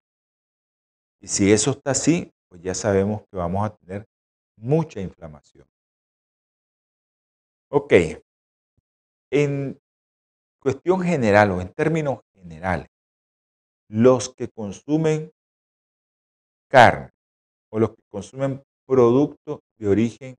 Y 1.21 1.27
si 1.27 1.53
eso 1.53 1.73
está 1.73 1.91
así, 1.91 2.33
pues 2.49 2.63
ya 2.63 2.75
sabemos 2.75 3.23
que 3.29 3.37
vamos 3.37 3.67
a 3.67 3.75
tener 3.77 4.07
mucha 4.57 5.01
inflamación. 5.01 5.67
Ok, 7.71 7.93
en 9.33 9.81
cuestión 10.61 11.03
general 11.03 11.53
o 11.53 11.61
en 11.61 11.73
términos 11.73 12.21
generales, 12.35 12.89
los 13.93 14.33
que 14.35 14.49
consumen 14.49 15.31
carne 16.71 17.11
o 17.71 17.79
los 17.79 17.91
que 17.91 18.03
consumen 18.11 18.63
productos 18.87 19.61
de 19.77 19.87
origen 19.87 20.35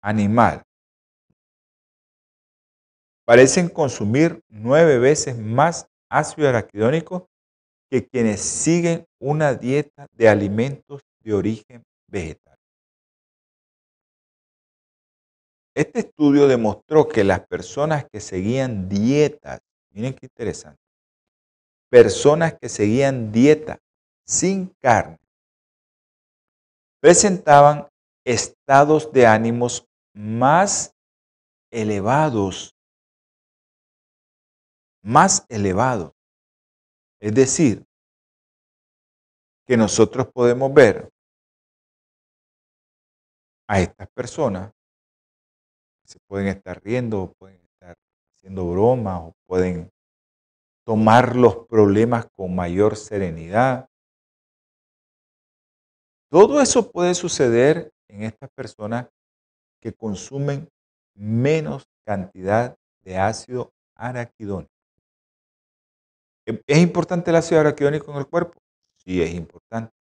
animal 0.00 0.62
parecen 3.24 3.68
consumir 3.68 4.40
nueve 4.48 4.98
veces 4.98 5.36
más 5.36 5.88
ácido 6.08 6.48
araquidónico 6.48 7.28
que 7.90 8.06
quienes 8.06 8.40
siguen 8.40 9.06
una 9.20 9.54
dieta 9.54 10.06
de 10.12 10.28
alimentos 10.28 11.02
de 11.20 11.34
origen 11.34 11.82
vegetal. 12.06 12.56
Este 15.74 15.98
estudio 16.00 16.46
demostró 16.46 17.08
que 17.08 17.24
las 17.24 17.44
personas 17.44 18.04
que 18.08 18.20
seguían 18.20 18.88
dietas, 18.88 19.60
miren 19.90 20.14
qué 20.14 20.26
interesante, 20.26 20.81
personas 21.92 22.54
que 22.58 22.70
seguían 22.70 23.30
dieta 23.30 23.78
sin 24.26 24.68
carne, 24.80 25.18
presentaban 27.02 27.86
estados 28.24 29.12
de 29.12 29.26
ánimos 29.26 29.86
más 30.14 30.94
elevados, 31.70 32.74
más 35.04 35.44
elevados. 35.50 36.12
Es 37.20 37.34
decir, 37.34 37.84
que 39.66 39.76
nosotros 39.76 40.28
podemos 40.32 40.72
ver 40.72 41.10
a 43.68 43.80
estas 43.80 44.08
personas, 44.12 44.72
se 46.06 46.18
pueden 46.26 46.46
estar 46.46 46.82
riendo, 46.82 47.34
pueden 47.38 47.60
estar 47.60 47.96
haciendo 48.38 48.70
bromas, 48.70 49.24
o 49.24 49.32
pueden 49.46 49.91
tomar 50.84 51.36
los 51.36 51.66
problemas 51.66 52.26
con 52.34 52.54
mayor 52.54 52.96
serenidad. 52.96 53.88
Todo 56.30 56.60
eso 56.60 56.90
puede 56.90 57.14
suceder 57.14 57.92
en 58.08 58.24
estas 58.24 58.50
personas 58.50 59.08
que 59.80 59.92
consumen 59.92 60.68
menos 61.14 61.84
cantidad 62.04 62.76
de 63.02 63.18
ácido 63.18 63.72
araquidónico. 63.94 64.72
¿Es 66.46 66.78
importante 66.78 67.30
el 67.30 67.36
ácido 67.36 67.60
araquidónico 67.60 68.10
en 68.10 68.18
el 68.18 68.26
cuerpo? 68.26 68.58
Sí, 68.96 69.22
es 69.22 69.34
importante. 69.34 69.92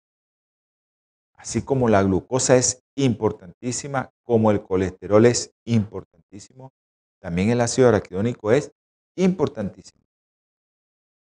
Así 1.35 1.63
como 1.63 1.89
la 1.89 2.03
glucosa 2.03 2.55
es 2.55 2.83
importantísima, 2.95 4.11
como 4.23 4.51
el 4.51 4.61
colesterol 4.61 5.25
es 5.25 5.51
importantísimo, 5.65 6.71
también 7.19 7.49
el 7.49 7.61
ácido 7.61 7.89
araquidónico 7.89 8.51
es 8.51 8.71
importantísimo. 9.15 10.03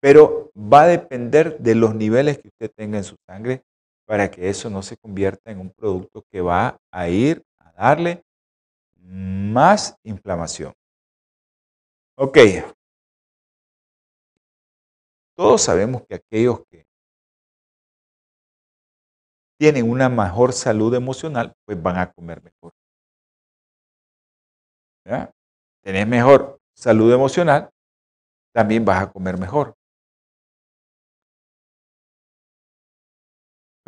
Pero 0.01 0.51
va 0.55 0.83
a 0.83 0.88
depender 0.88 1.59
de 1.59 1.75
los 1.75 1.93
niveles 1.95 2.38
que 2.38 2.47
usted 2.47 2.71
tenga 2.75 2.97
en 2.97 3.03
su 3.03 3.15
sangre 3.27 3.63
para 4.05 4.31
que 4.31 4.49
eso 4.49 4.69
no 4.69 4.81
se 4.81 4.97
convierta 4.97 5.51
en 5.51 5.59
un 5.59 5.71
producto 5.71 6.23
que 6.31 6.41
va 6.41 6.79
a 6.91 7.09
ir 7.09 7.43
a 7.59 7.71
darle 7.73 8.23
más 8.97 9.95
inflamación. 10.03 10.73
Ok. 12.15 12.38
Todos 15.35 15.62
sabemos 15.62 16.03
que 16.07 16.15
aquellos 16.15 16.65
que 16.69 16.85
tienen 19.57 19.89
una 19.89 20.09
mejor 20.09 20.53
salud 20.53 20.93
emocional, 20.95 21.53
pues 21.65 21.81
van 21.81 21.97
a 21.97 22.12
comer 22.12 22.41
mejor. 22.41 22.73
¿Ya? 25.05 25.31
Tenés 25.83 26.07
mejor 26.07 26.59
salud 26.73 27.12
emocional, 27.13 27.69
también 28.53 28.85
vas 28.85 29.03
a 29.03 29.12
comer 29.12 29.38
mejor. 29.38 29.78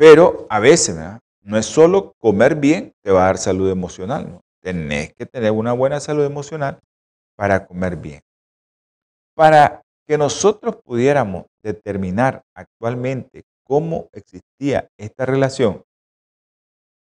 Pero 0.02 0.48
a 0.50 0.58
veces, 0.58 0.96
no 1.42 1.56
es 1.56 1.64
solo 1.64 2.14
comer 2.18 2.56
bien 2.56 2.92
te 3.04 3.12
va 3.12 3.22
a 3.22 3.26
dar 3.26 3.38
salud 3.38 3.70
emocional, 3.70 4.28
¿no? 4.32 4.40
Tenés 4.60 5.14
que 5.14 5.26
tener 5.26 5.52
una 5.52 5.74
buena 5.74 6.00
salud 6.00 6.24
emocional 6.24 6.80
para 7.36 7.64
comer 7.64 7.94
bien. 7.94 8.20
Para 9.36 9.80
que 10.04 10.18
nosotros 10.18 10.74
pudiéramos 10.82 11.46
determinar 11.62 12.42
actualmente 12.52 13.44
cómo 13.62 14.08
existía 14.12 14.88
esta 14.98 15.24
relación, 15.24 15.84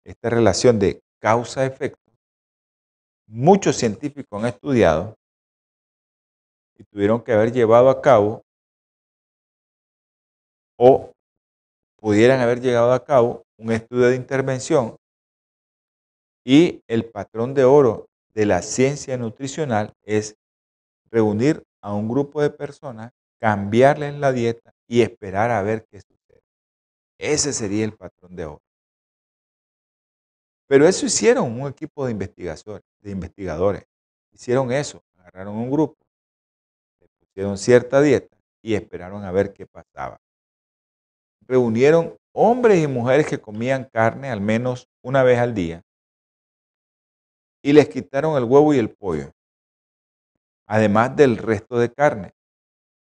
esta 0.04 0.30
relación 0.30 0.78
de 0.78 1.00
causa-efecto, 1.22 2.12
muchos 3.26 3.78
científicos 3.78 4.38
han 4.38 4.50
estudiado 4.50 5.16
y 6.78 6.84
tuvieron 6.84 7.24
que 7.24 7.32
haber 7.32 7.54
llevado 7.54 7.90
a 7.90 8.02
cabo 8.02 8.42
o 10.78 11.14
pudieran 12.02 12.40
haber 12.40 12.60
llegado 12.60 12.92
a 12.94 13.06
cabo 13.06 13.46
un 13.58 13.72
estudio 13.72 14.08
de 14.08 14.16
intervención 14.16 14.98
y 16.44 16.84
el 16.88 17.06
patrón 17.06 17.54
de 17.54 17.64
oro 17.64 18.10
de 18.34 18.48
la 18.48 18.64
ciencia 18.64 19.18
nutricional 19.18 19.94
es 20.04 20.36
reunir 21.12 21.64
a 21.80 21.94
un 21.94 22.10
grupo 22.10 22.42
de 22.42 22.50
personas, 22.50 23.12
cambiarles 23.40 24.16
la 24.16 24.32
dieta 24.32 24.74
y 24.88 25.02
esperar 25.02 25.52
a 25.52 25.62
ver 25.62 25.86
qué 25.92 26.02
sucede. 26.02 26.42
Ese 27.20 27.54
sería 27.54 27.86
el 27.86 27.94
patrón 27.94 28.36
de 28.36 28.46
oro. 28.46 28.64
Pero 30.68 30.88
eso 30.88 31.06
hicieron 31.06 31.62
un 31.62 31.68
equipo 31.68 32.06
de 32.06 32.14
investigadores, 32.14 32.88
de 33.02 33.12
investigadores. 33.12 33.84
Hicieron 34.32 34.72
eso, 34.72 35.04
agarraron 35.20 35.56
un 35.56 35.70
grupo, 35.70 35.98
le 37.00 37.08
pusieron 37.20 37.58
cierta 37.60 38.02
dieta 38.02 38.36
y 38.64 38.74
esperaron 38.74 39.24
a 39.24 39.32
ver 39.32 39.54
qué 39.54 39.68
pasaba. 39.68 40.20
Reunieron 41.52 42.18
hombres 42.32 42.82
y 42.82 42.88
mujeres 42.88 43.28
que 43.28 43.38
comían 43.38 43.84
carne 43.92 44.30
al 44.30 44.40
menos 44.40 44.88
una 45.04 45.22
vez 45.22 45.38
al 45.38 45.54
día 45.54 45.84
y 47.62 47.74
les 47.74 47.90
quitaron 47.90 48.38
el 48.38 48.46
huevo 48.46 48.74
y 48.74 48.78
el 48.78 48.90
pollo, 48.90 49.34
además 50.66 51.14
del 51.14 51.36
resto 51.36 51.78
de 51.78 51.92
carne, 51.92 52.32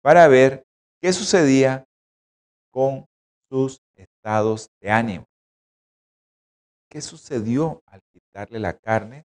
para 0.03 0.27
ver 0.27 0.63
qué 1.01 1.11
sucedía 1.11 1.87
con 2.69 3.07
sus 3.49 3.81
estados 3.95 4.69
de 4.79 4.91
ánimo. 4.91 5.25
¿Qué 6.87 7.01
sucedió 7.01 7.81
al 7.87 7.99
quitarle 8.13 8.59
la 8.59 8.77
carne, 8.77 9.25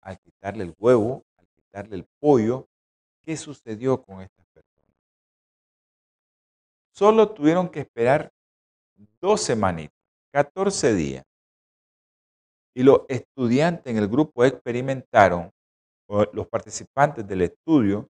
al 0.00 0.18
quitarle 0.20 0.64
el 0.64 0.74
huevo, 0.78 1.22
al 1.36 1.46
quitarle 1.48 1.96
el 1.96 2.06
pollo? 2.18 2.66
¿Qué 3.20 3.36
sucedió 3.36 4.02
con 4.02 4.16
personas? 4.16 4.41
Solo 6.94 7.32
tuvieron 7.32 7.68
que 7.70 7.80
esperar 7.80 8.30
dos 9.20 9.42
semanitas, 9.42 9.96
14 10.32 10.94
días, 10.94 11.24
y 12.74 12.82
los 12.82 13.02
estudiantes 13.08 13.86
en 13.86 13.98
el 13.98 14.08
grupo 14.08 14.44
experimentaron, 14.44 15.50
los 16.32 16.46
participantes 16.48 17.26
del 17.26 17.42
estudio, 17.42 18.08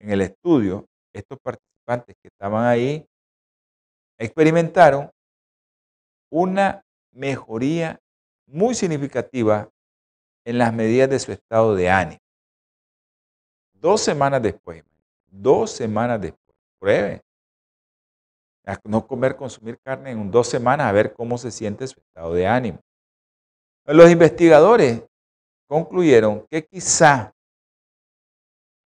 en 0.00 0.10
el 0.10 0.20
estudio, 0.22 0.86
estos 1.12 1.38
participantes 1.40 2.16
que 2.20 2.28
estaban 2.28 2.64
ahí, 2.64 3.06
experimentaron 4.18 5.10
una 6.30 6.82
mejoría 7.12 7.98
muy 8.46 8.74
significativa 8.74 9.68
en 10.44 10.58
las 10.58 10.72
medidas 10.72 11.08
de 11.10 11.18
su 11.18 11.32
estado 11.32 11.74
de 11.74 11.90
ánimo. 11.90 12.20
Dos 13.74 14.00
semanas 14.00 14.42
después, 14.42 14.82
dos 15.28 15.70
semanas 15.70 16.20
después, 16.20 16.56
pruebe. 16.80 17.22
No 18.84 19.06
comer, 19.06 19.36
consumir 19.36 19.78
carne 19.80 20.10
en 20.10 20.30
dos 20.30 20.48
semanas 20.48 20.86
a 20.86 20.92
ver 20.92 21.14
cómo 21.14 21.38
se 21.38 21.50
siente 21.50 21.86
su 21.86 22.00
estado 22.00 22.34
de 22.34 22.46
ánimo. 22.46 22.80
Los 23.86 24.10
investigadores 24.10 25.02
concluyeron 25.66 26.46
que 26.50 26.66
quizá 26.66 27.32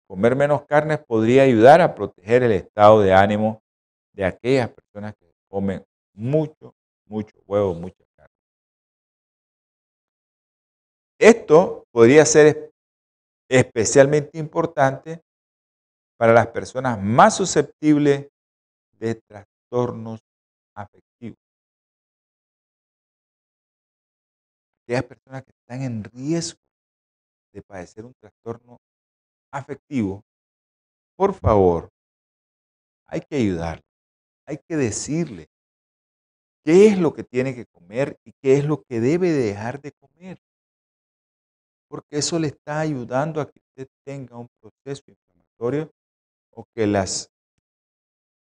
comer 0.07 0.35
menos 0.35 0.65
carne 0.65 0.97
podría 0.97 1.43
ayudar 1.43 1.81
a 1.81 1.95
proteger 1.95 2.43
el 2.43 2.51
estado 2.51 3.01
de 3.01 3.13
ánimo 3.13 3.63
de 4.13 4.25
aquellas 4.25 4.69
personas 4.69 5.15
que 5.15 5.31
comen 5.47 5.83
mucho, 6.13 6.75
mucho 7.05 7.35
huevo, 7.47 7.73
mucha 7.73 8.03
carne. 8.15 8.35
Esto 11.17 11.85
podría 11.91 12.25
ser 12.25 12.71
especialmente 13.49 14.37
importante 14.37 15.21
para 16.17 16.33
las 16.33 16.47
personas 16.47 17.01
más 17.01 17.35
susceptibles 17.35 18.27
de 18.99 19.15
trastornos 19.15 19.60
afectivos. 20.75 21.37
aquellas 24.83 25.05
personas 25.05 25.43
que 25.43 25.51
están 25.51 25.81
en 25.83 26.03
riesgo 26.03 26.59
de 27.53 27.61
padecer 27.61 28.05
un 28.05 28.13
trastorno 28.19 28.77
afectivo, 29.51 30.23
por 31.15 31.33
favor, 31.33 31.89
hay 33.05 33.21
que 33.21 33.37
ayudarle, 33.37 33.83
hay 34.45 34.57
que 34.57 34.75
decirle 34.75 35.47
qué 36.63 36.87
es 36.87 36.99
lo 36.99 37.13
que 37.13 37.23
tiene 37.23 37.55
que 37.55 37.65
comer 37.65 38.17
y 38.25 38.33
qué 38.41 38.57
es 38.57 38.65
lo 38.65 38.83
que 38.83 38.99
debe 38.99 39.31
dejar 39.31 39.81
de 39.81 39.91
comer. 39.93 40.39
Porque 41.89 42.17
eso 42.17 42.39
le 42.39 42.47
está 42.47 42.79
ayudando 42.79 43.41
a 43.41 43.49
que 43.49 43.59
usted 43.59 43.87
tenga 44.05 44.37
un 44.37 44.47
proceso 44.59 45.03
inflamatorio 45.07 45.91
o 46.53 46.65
que 46.73 46.87
las, 46.87 47.29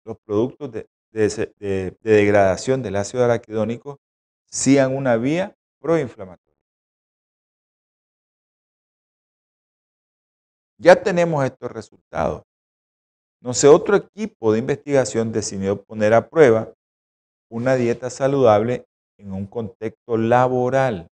los 0.03 0.17
productos 0.25 0.71
de, 0.71 0.87
de 1.15 1.97
degradación 2.01 2.83
del 2.83 2.97
ácido 2.97 3.23
araquidónico 3.23 3.99
sigan 4.51 4.95
una 4.95 5.15
vía 5.15 5.55
proinflamatorio. 5.79 6.45
Ya 10.77 11.01
tenemos 11.01 11.45
estos 11.45 11.71
resultados. 11.71 12.43
Entonces, 13.39 13.69
otro 13.69 13.95
equipo 13.95 14.51
de 14.51 14.59
investigación 14.59 15.31
decidió 15.31 15.81
poner 15.81 16.13
a 16.13 16.27
prueba 16.27 16.73
una 17.49 17.75
dieta 17.75 18.09
saludable 18.09 18.85
en 19.17 19.31
un 19.31 19.47
contexto 19.47 20.17
laboral, 20.17 21.07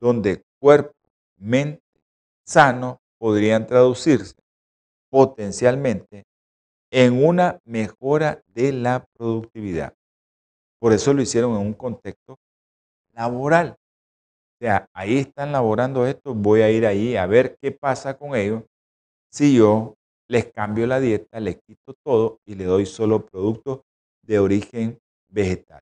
donde 0.00 0.42
cuerpo, 0.58 0.96
mente 1.36 1.82
sano 2.44 3.00
podrían 3.18 3.66
traducirse 3.66 4.34
potencialmente 5.10 6.24
en 6.92 7.24
una 7.24 7.58
mejora 7.64 8.42
de 8.48 8.70
la 8.70 9.06
productividad. 9.16 9.94
Por 10.78 10.92
eso 10.92 11.14
lo 11.14 11.22
hicieron 11.22 11.52
en 11.52 11.66
un 11.66 11.72
contexto 11.72 12.38
laboral. 13.14 13.70
O 13.70 14.64
sea, 14.64 14.86
ahí 14.92 15.18
están 15.18 15.52
laborando 15.52 16.06
esto, 16.06 16.34
voy 16.34 16.60
a 16.60 16.70
ir 16.70 16.86
ahí 16.86 17.16
a 17.16 17.26
ver 17.26 17.56
qué 17.60 17.72
pasa 17.72 18.16
con 18.16 18.36
ellos 18.36 18.62
si 19.30 19.56
yo 19.56 19.94
les 20.28 20.52
cambio 20.52 20.86
la 20.86 21.00
dieta, 21.00 21.40
les 21.40 21.56
quito 21.62 21.94
todo 22.04 22.38
y 22.46 22.54
le 22.54 22.64
doy 22.64 22.84
solo 22.84 23.24
productos 23.24 23.80
de 24.22 24.38
origen 24.38 24.98
vegetal. 25.28 25.80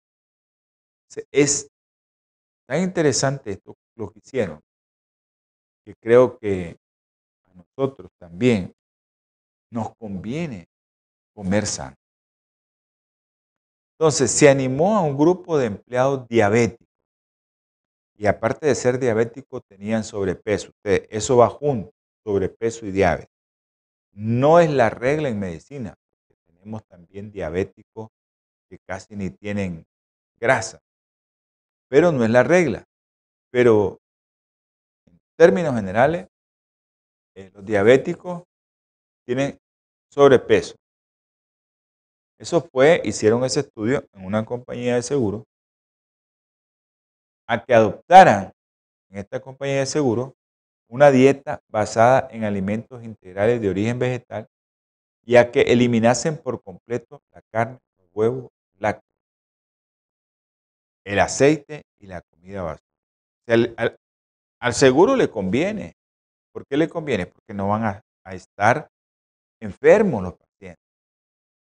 Es 1.33 1.69
tan 2.69 2.83
interesante 2.83 3.51
esto 3.51 3.75
lo 3.97 4.11
que 4.13 4.21
hicieron, 4.21 4.61
que 5.85 5.95
creo 6.01 6.39
que 6.39 6.77
a 7.47 7.55
nosotros 7.55 8.11
también 8.17 8.73
nos 9.73 9.95
conviene 9.97 10.70
comer 11.41 11.67
sano. 11.67 11.97
Entonces, 13.99 14.31
se 14.31 14.51
animó 14.51 14.99
a 14.99 15.01
un 15.01 15.17
grupo 15.17 15.57
de 15.57 15.67
empleados 15.67 16.29
diabéticos. 16.29 16.87
Y 18.19 18.27
aparte 18.27 18.67
de 18.67 18.75
ser 18.75 18.99
diabéticos, 18.99 19.63
tenían 19.67 20.05
sobrepeso. 20.05 20.71
eso 20.85 21.39
va 21.39 21.49
junto, 21.49 21.93
sobrepeso 22.23 22.85
y 22.85 22.91
diabetes. 22.91 23.31
No 24.13 24.61
es 24.61 24.71
la 24.71 24.91
regla 24.91 25.31
en 25.31 25.39
medicina, 25.39 25.95
porque 26.29 26.43
tenemos 26.47 26.85
también 26.85 27.33
diabéticos 27.33 28.11
que 28.69 28.79
casi 28.87 29.17
ni 29.17 29.31
tienen 29.31 29.87
grasa. 30.39 30.79
Pero 31.89 32.13
no 32.13 32.23
es 32.23 32.31
la 32.31 32.43
regla. 32.43 32.85
Pero 33.51 33.99
en 35.07 35.19
términos 35.39 35.75
generales, 35.75 36.29
eh, 37.35 37.51
los 37.55 37.65
diabéticos 37.65 38.43
tienen 39.25 39.59
sobrepeso. 40.11 40.80
Eso 42.41 42.63
fue, 42.63 43.03
hicieron 43.05 43.45
ese 43.45 43.61
estudio 43.61 44.09
en 44.15 44.25
una 44.25 44.47
compañía 44.47 44.95
de 44.95 45.03
seguro 45.03 45.45
a 47.47 47.63
que 47.63 47.75
adoptaran 47.75 48.51
en 49.11 49.19
esta 49.19 49.41
compañía 49.41 49.81
de 49.81 49.87
seguro 49.87 50.35
una 50.89 51.11
dieta 51.11 51.61
basada 51.69 52.29
en 52.31 52.45
alimentos 52.45 53.05
integrales 53.05 53.61
de 53.61 53.69
origen 53.69 53.99
vegetal 53.99 54.47
y 55.23 55.37
a 55.37 55.51
que 55.51 55.61
eliminasen 55.61 56.39
por 56.39 56.63
completo 56.63 57.21
la 57.31 57.43
carne, 57.53 57.79
los 57.99 58.09
huevos, 58.15 58.51
lácteos, 58.79 59.05
el 61.05 61.19
aceite 61.19 61.83
y 61.99 62.07
la 62.07 62.23
comida 62.23 62.63
basura. 62.63 63.75
al, 63.77 63.99
al, 64.61 64.73
seguro 64.73 65.15
le 65.15 65.29
conviene. 65.29 65.93
¿Por 66.55 66.65
qué 66.67 66.79
le 66.79 66.89
conviene? 66.89 67.27
Porque 67.27 67.53
no 67.53 67.69
van 67.69 67.85
a, 67.85 68.01
a 68.25 68.35
estar 68.35 68.89
enfermos 69.61 70.23
los 70.23 70.33
pacientes 70.33 70.50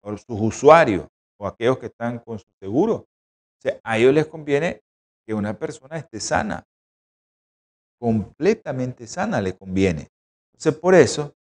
o 0.02 0.18
sus 0.18 0.40
usuarios 0.40 1.08
o 1.38 1.48
aquellos 1.48 1.78
que 1.80 1.88
están 1.88 2.20
con 2.20 2.40
su 2.40 2.50
seguro. 2.60 2.96
O 2.96 3.62
sea, 3.62 3.80
a 3.84 3.98
ellos 3.98 4.14
les 4.14 4.28
conviene 4.28 4.82
que 5.26 5.34
una 5.34 5.58
persona 5.58 5.98
esté 5.98 6.20
sana, 6.20 6.66
completamente 8.00 9.08
sana 9.08 9.42
le 9.42 9.56
conviene. 9.58 10.10
Entonces, 10.54 10.80
por 10.80 10.96
eso, 10.96 11.36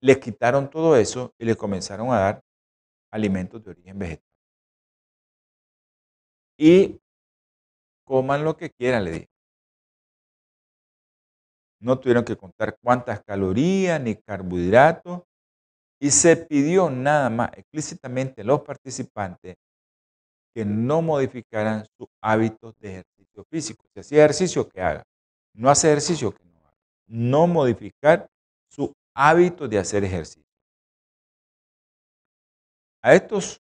les 0.00 0.18
quitaron 0.18 0.70
todo 0.70 0.96
eso 0.96 1.34
y 1.38 1.44
les 1.44 1.56
comenzaron 1.56 2.10
a 2.12 2.18
dar 2.18 2.44
alimentos 3.12 3.62
de 3.62 3.70
origen 3.70 3.98
vegetal. 3.98 4.24
Y 6.58 7.00
coman 8.04 8.44
lo 8.44 8.56
que 8.56 8.70
quieran, 8.70 9.04
le 9.04 9.10
dije. 9.12 9.28
No 11.80 11.98
tuvieron 12.00 12.24
que 12.24 12.36
contar 12.36 12.76
cuántas 12.82 13.22
calorías 13.22 14.00
ni 14.00 14.16
carbohidratos. 14.16 15.22
Y 16.00 16.10
se 16.10 16.36
pidió 16.36 16.90
nada 16.90 17.28
más 17.28 17.50
explícitamente 17.54 18.42
a 18.42 18.44
los 18.44 18.60
participantes 18.62 19.56
que 20.54 20.64
no 20.64 21.02
modificaran 21.02 21.84
sus 21.96 22.08
hábitos 22.20 22.78
de 22.78 22.90
ejercicio 22.90 23.44
físico. 23.50 23.84
Si 23.92 24.00
hacía 24.00 24.18
ejercicio, 24.24 24.68
que 24.68 24.80
haga. 24.80 25.04
No 25.54 25.70
hace 25.70 25.88
ejercicio, 25.88 26.32
que 26.32 26.44
no 26.44 26.58
haga. 26.60 26.76
No 27.06 27.46
modificar 27.46 28.28
su 28.70 28.92
hábito 29.14 29.66
de 29.66 29.78
hacer 29.78 30.04
ejercicio. 30.04 30.44
A 33.02 33.14
estos, 33.14 33.60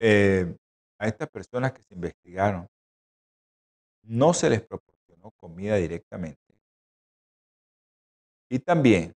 eh, 0.00 0.54
a 0.98 1.06
estas 1.06 1.28
personas 1.28 1.72
que 1.72 1.82
se 1.82 1.94
investigaron, 1.94 2.66
no 4.02 4.32
se 4.32 4.48
les 4.48 4.62
proporcionó 4.62 5.30
comida 5.32 5.76
directamente. 5.76 6.40
Y 8.50 8.58
también 8.58 9.14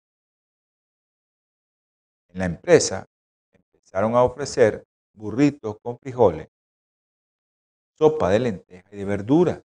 en 2.28 2.38
la 2.38 2.44
empresa 2.46 3.06
empezaron 3.52 4.14
a 4.14 4.22
ofrecer 4.22 4.84
burritos 5.12 5.76
con 5.82 5.98
frijoles, 5.98 6.48
sopa 7.98 8.30
de 8.30 8.38
lentejas 8.38 8.92
y 8.92 8.96
de 8.96 9.04
verdura. 9.04 9.62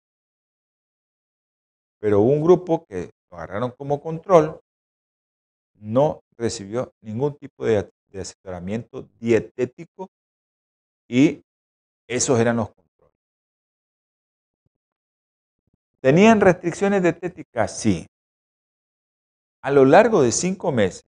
Pero 1.99 2.21
un 2.21 2.43
grupo 2.43 2.85
que 2.85 3.09
lo 3.31 3.37
agarraron 3.37 3.71
como 3.71 4.01
control 4.01 4.59
no 5.79 6.21
recibió 6.37 6.93
ningún 7.01 7.37
tipo 7.37 7.65
de, 7.65 7.89
asesoramiento 8.13 9.03
dietético 9.19 10.09
y 11.07 11.43
esos 12.07 12.39
eran 12.39 12.57
los 12.57 12.69
controles. 12.69 13.15
¿Tenían 16.01 16.41
restricciones 16.41 17.03
dietéticas? 17.03 17.79
Sí. 17.79 18.07
A 19.61 19.71
lo 19.71 19.85
largo 19.85 20.21
de 20.21 20.31
cinco 20.31 20.71
meses, 20.71 21.06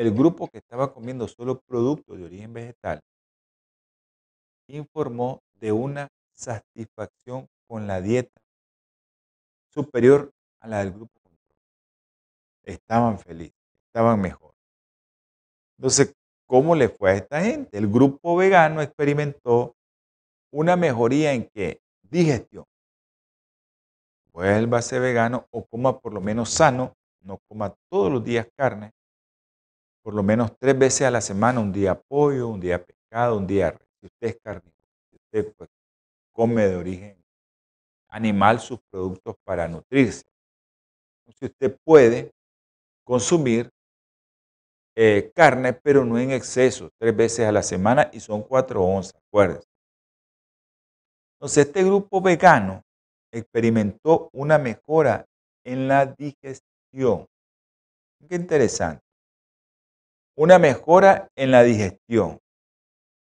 el 0.00 0.12
grupo 0.12 0.48
que 0.48 0.56
estaba 0.56 0.94
comiendo 0.94 1.28
solo 1.28 1.60
productos 1.60 2.16
de 2.16 2.24
origen 2.24 2.54
vegetal 2.54 3.02
informó 4.66 5.42
de 5.60 5.72
una 5.72 6.08
satisfacción 6.32 7.46
con 7.68 7.86
la 7.86 8.00
dieta 8.00 8.40
superior 9.68 10.32
a 10.60 10.68
la 10.68 10.78
del 10.78 10.92
grupo 10.92 11.12
control. 11.22 11.58
Estaban 12.62 13.18
felices, 13.18 13.60
estaban 13.88 14.18
mejor. 14.22 14.54
Entonces, 15.76 16.14
¿cómo 16.46 16.74
le 16.74 16.88
fue 16.88 17.10
a 17.10 17.14
esta 17.16 17.42
gente? 17.42 17.76
El 17.76 17.88
grupo 17.88 18.36
vegano 18.36 18.80
experimentó 18.80 19.76
una 20.50 20.76
mejoría 20.76 21.34
en 21.34 21.46
que 21.46 21.82
digestión. 22.00 22.64
Vuélvase 24.32 24.98
vegano 24.98 25.46
o 25.50 25.66
coma 25.66 26.00
por 26.00 26.14
lo 26.14 26.22
menos 26.22 26.48
sano, 26.48 26.94
no 27.20 27.38
coma 27.46 27.74
todos 27.90 28.10
los 28.10 28.24
días 28.24 28.48
carne, 28.56 28.94
por 30.02 30.14
lo 30.14 30.22
menos 30.22 30.56
tres 30.58 30.78
veces 30.78 31.02
a 31.02 31.10
la 31.10 31.20
semana, 31.20 31.60
un 31.60 31.72
día 31.72 32.00
pollo, 32.00 32.48
un 32.48 32.60
día 32.60 32.84
pescado, 32.84 33.36
un 33.36 33.46
día 33.46 33.76
Si 34.00 34.06
usted 34.06 34.28
es 34.28 34.38
carnívoro, 34.42 34.76
si 35.10 35.16
usted 35.16 35.54
pues, 35.56 35.70
come 36.32 36.66
de 36.66 36.76
origen 36.76 37.16
animal 38.08 38.60
sus 38.60 38.80
productos 38.90 39.36
para 39.44 39.68
nutrirse. 39.68 40.24
Si 41.38 41.46
usted 41.46 41.78
puede 41.84 42.32
consumir 43.04 43.70
eh, 44.96 45.30
carne, 45.34 45.72
pero 45.72 46.04
no 46.04 46.18
en 46.18 46.32
exceso, 46.32 46.90
tres 46.98 47.16
veces 47.16 47.46
a 47.46 47.52
la 47.52 47.62
semana 47.62 48.10
y 48.12 48.20
son 48.20 48.42
cuatro 48.42 48.82
onzas, 48.82 49.14
acuérdense. 49.28 49.68
Entonces, 51.36 51.66
este 51.66 51.84
grupo 51.84 52.20
vegano 52.20 52.82
experimentó 53.32 54.28
una 54.32 54.58
mejora 54.58 55.24
en 55.64 55.88
la 55.88 56.06
digestión. 56.06 57.26
Qué 58.28 58.34
interesante 58.34 59.09
una 60.40 60.58
mejora 60.58 61.30
en 61.36 61.50
la 61.50 61.62
digestión. 61.62 62.40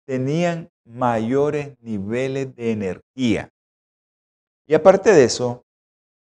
Tenían 0.06 0.70
mayores 0.84 1.74
niveles 1.80 2.54
de 2.54 2.74
energía. 2.74 3.50
Y 4.68 4.74
aparte 4.74 5.14
de 5.14 5.24
eso, 5.24 5.64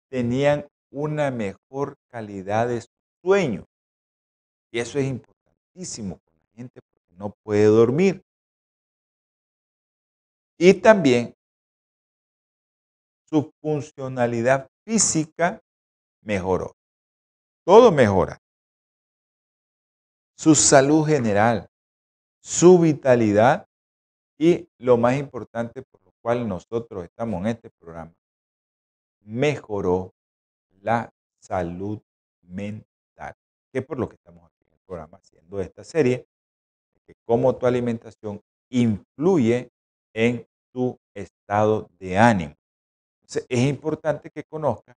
tenían 0.09 0.65
una 0.89 1.29
mejor 1.29 1.97
calidad 2.09 2.69
de 2.69 2.85
sueño. 3.21 3.65
Y 4.71 4.79
eso 4.79 4.97
es 4.97 5.07
importantísimo 5.07 6.19
para 6.19 6.37
la 6.37 6.51
gente 6.55 6.79
porque 6.89 7.15
no 7.15 7.33
puede 7.43 7.65
dormir. 7.65 8.23
Y 10.57 10.73
también 10.75 11.33
su 13.29 13.51
funcionalidad 13.61 14.69
física 14.85 15.59
mejoró. 16.21 16.77
Todo 17.65 17.91
mejora 17.91 18.39
su 20.37 20.53
salud 20.53 21.05
general, 21.05 21.67
su 22.39 22.79
vitalidad 22.79 23.67
y 24.37 24.69
lo 24.77 24.95
más 24.97 25.17
importante 25.17 25.81
por 25.81 25.99
lo 26.03 26.11
cual 26.21 26.47
nosotros 26.47 27.03
estamos 27.03 27.41
en 27.41 27.47
este 27.47 27.71
programa, 27.71 28.13
mejoró 29.21 30.13
la 30.81 31.11
salud 31.39 31.99
mental. 32.41 32.85
que 33.73 33.81
por 33.81 33.99
lo 33.99 34.07
que 34.07 34.15
estamos 34.15 34.45
aquí 34.45 34.63
en 34.65 34.73
el 34.73 34.79
programa 34.85 35.17
haciendo 35.17 35.59
esta 35.59 35.83
serie, 35.83 36.25
que 37.05 37.15
cómo 37.25 37.55
tu 37.55 37.65
alimentación 37.65 38.41
influye 38.69 39.69
en 40.13 40.47
tu 40.71 40.97
estado 41.13 41.89
de 41.99 42.17
ánimo. 42.17 42.55
Entonces, 43.15 43.45
es 43.49 43.59
importante 43.59 44.29
que 44.29 44.43
conozcas 44.43 44.95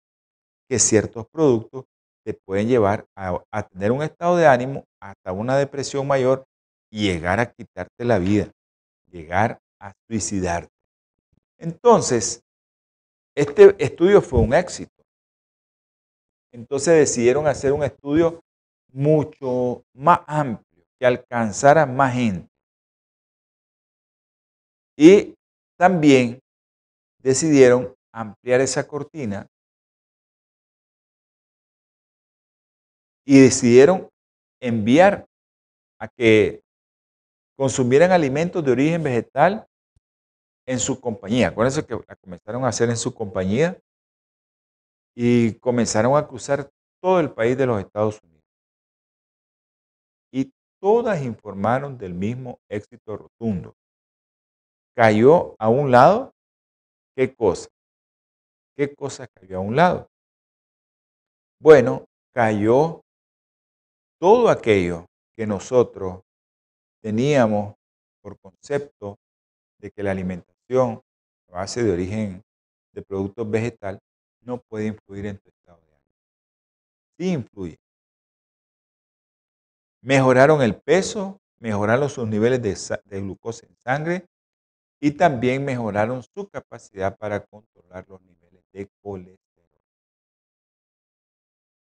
que 0.68 0.79
ciertos 0.79 1.26
productos 1.29 1.87
pueden 2.34 2.68
llevar 2.68 3.06
a, 3.16 3.42
a, 3.52 3.62
tener 3.62 3.92
un 3.92 4.02
estado 4.02 4.36
de 4.36 4.46
ánimo 4.46 4.84
hasta 5.00 5.32
una 5.32 5.56
depresión 5.56 6.06
mayor 6.06 6.44
y 6.90 7.04
llegar 7.04 7.40
a 7.40 7.50
quitarte 7.50 8.04
la 8.04 8.18
vida, 8.18 8.50
llegar 9.10 9.58
a 9.80 9.92
suicidarte. 10.08 10.70
Entonces, 11.58 12.42
este 13.36 13.74
estudio 13.78 14.20
fue 14.20 14.40
un 14.40 14.54
éxito. 14.54 14.90
Entonces 16.52 16.94
decidieron 16.94 17.46
hacer 17.46 17.72
un 17.72 17.84
estudio 17.84 18.40
mucho 18.92 19.84
más 19.94 20.20
amplio, 20.26 20.84
que 20.98 21.06
alcanzara 21.06 21.86
más 21.86 22.14
gente. 22.14 22.48
Y 24.96 25.34
también 25.78 26.40
decidieron 27.22 27.94
ampliar 28.12 28.60
esa 28.60 28.86
cortina 28.86 29.46
y 33.30 33.38
decidieron 33.38 34.10
enviar 34.60 35.24
a 36.00 36.08
que 36.08 36.64
consumieran 37.56 38.10
alimentos 38.10 38.64
de 38.64 38.72
origen 38.72 39.04
vegetal 39.04 39.68
en 40.66 40.80
su 40.80 41.00
compañía. 41.00 41.46
Acuérdense 41.46 41.86
que 41.86 41.94
la 41.94 42.16
comenzaron 42.16 42.64
a 42.64 42.68
hacer 42.68 42.90
en 42.90 42.96
su 42.96 43.14
compañía 43.14 43.80
y 45.14 45.54
comenzaron 45.60 46.16
a 46.16 46.26
cruzar 46.26 46.72
todo 47.00 47.20
el 47.20 47.32
país 47.32 47.56
de 47.56 47.66
los 47.66 47.78
Estados 47.78 48.20
Unidos. 48.20 48.42
Y 50.32 50.52
todas 50.80 51.22
informaron 51.22 51.96
del 51.96 52.14
mismo 52.14 52.58
éxito 52.68 53.16
rotundo. 53.16 53.76
Cayó 54.96 55.54
a 55.60 55.68
un 55.68 55.92
lado, 55.92 56.32
¿qué 57.14 57.32
cosa? 57.32 57.68
¿Qué 58.76 58.92
cosa 58.92 59.28
cayó 59.28 59.58
a 59.58 59.60
un 59.60 59.76
lado? 59.76 60.08
Bueno, 61.60 62.06
cayó 62.34 63.04
todo 64.20 64.50
aquello 64.50 65.06
que 65.35 65.46
nosotros 65.46 66.20
teníamos 67.02 67.74
por 68.22 68.38
concepto 68.38 69.18
de 69.78 69.90
que 69.90 70.02
la 70.02 70.11
alimentación 70.11 71.00
a 71.48 71.52
base 71.52 71.83
de 71.83 71.92
origen 71.92 72.42
de 72.92 73.02
productos 73.02 73.50
vegetal 73.50 73.98
no 74.42 74.61
puede 74.68 74.88
influir 74.88 75.26
en 75.26 75.38
tu 75.38 75.48
estado 75.48 75.80
de 75.87 75.94
ánimo. 75.94 76.11
Sí 77.18 77.33
influye. 77.33 77.78
Mejoraron 80.02 80.61
el 80.61 80.78
peso, 80.78 81.38
mejoraron 81.59 82.11
sus 82.11 82.28
niveles 82.28 82.62
de, 82.62 82.98
de 83.06 83.20
glucosa 83.22 83.66
en 83.66 83.76
sangre 83.78 84.26
y 85.00 85.12
también 85.12 85.64
mejoraron 85.64 86.22
su 86.22 86.46
capacidad 86.48 87.16
para 87.16 87.40
controlar 87.40 88.06
los 88.09 88.20
niveles 88.20 88.62
de 88.72 88.87
colesterol. 89.02 89.49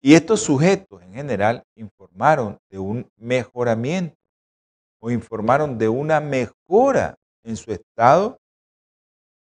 Y 0.02 0.14
estos 0.14 0.40
sujetos 0.40 1.02
en 1.02 1.12
general 1.12 1.62
informaron 1.74 2.58
de 2.70 2.78
un 2.78 3.10
mejoramiento 3.16 4.16
o 4.98 5.10
informaron 5.10 5.76
de 5.76 5.88
una 5.88 6.20
mejora 6.20 7.16
en 7.42 7.56
su 7.56 7.72
estado 7.72 8.38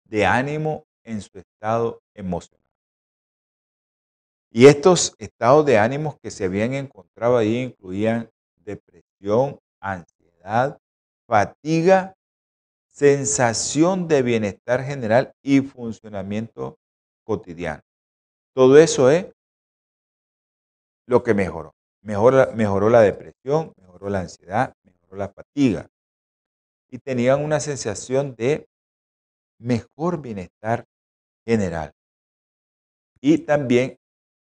de 0.05 0.25
ánimo, 0.25 0.85
en 1.03 1.21
su 1.21 1.39
estado 1.39 2.01
emocional. 2.13 2.63
Y 4.51 4.67
estos 4.67 5.15
estados 5.17 5.65
de 5.65 5.79
ánimos 5.79 6.19
que 6.19 6.29
se 6.29 6.45
habían 6.45 6.73
encontrado 6.73 7.37
ahí 7.37 7.57
incluían 7.57 8.29
depresión, 8.57 9.59
ansiedad, 9.79 10.77
fatiga, 11.27 12.15
sensación 12.91 14.07
de 14.07 14.21
bienestar 14.21 14.83
general 14.83 15.33
y 15.41 15.61
funcionamiento 15.61 16.77
cotidiano. 17.23 17.81
Todo 18.53 18.77
eso 18.77 19.09
es 19.09 19.32
lo 21.05 21.23
que 21.23 21.33
mejoró. 21.33 21.73
Mejoró, 22.01 22.51
mejoró 22.53 22.89
la 22.89 23.01
depresión, 23.01 23.73
mejoró 23.77 24.09
la 24.09 24.21
ansiedad, 24.21 24.73
mejoró 24.83 25.17
la 25.17 25.29
fatiga. 25.29 25.87
Y 26.89 26.99
tenían 26.99 27.43
una 27.43 27.59
sensación 27.59 28.35
de 28.35 28.67
mejor 29.57 30.21
bienestar 30.21 30.85
general. 31.45 31.93
Y 33.21 33.39
también 33.39 33.97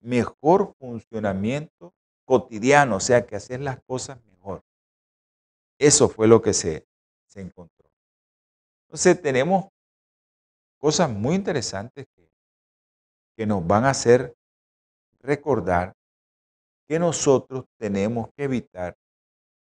mejor 0.01 0.75
funcionamiento 0.79 1.95
cotidiano, 2.25 2.97
o 2.97 3.01
sea, 3.01 3.27
que 3.27 3.37
hacer 3.37 3.61
las 3.61 3.81
cosas 3.85 4.23
mejor. 4.25 4.63
Eso 5.79 6.09
fue 6.09 6.29
lo 6.29 6.43
que 6.43 6.53
se, 6.53 6.87
se 7.27 7.41
encontró. 7.41 7.91
Entonces 8.87 9.21
tenemos 9.21 9.69
cosas 10.79 11.11
muy 11.11 11.35
interesantes 11.35 12.07
que, 12.15 12.29
que 13.37 13.47
nos 13.47 13.67
van 13.67 13.85
a 13.85 13.91
hacer 13.91 14.35
recordar 15.21 15.96
que 16.87 16.99
nosotros 16.99 17.65
tenemos 17.79 18.29
que 18.37 18.45
evitar. 18.45 18.97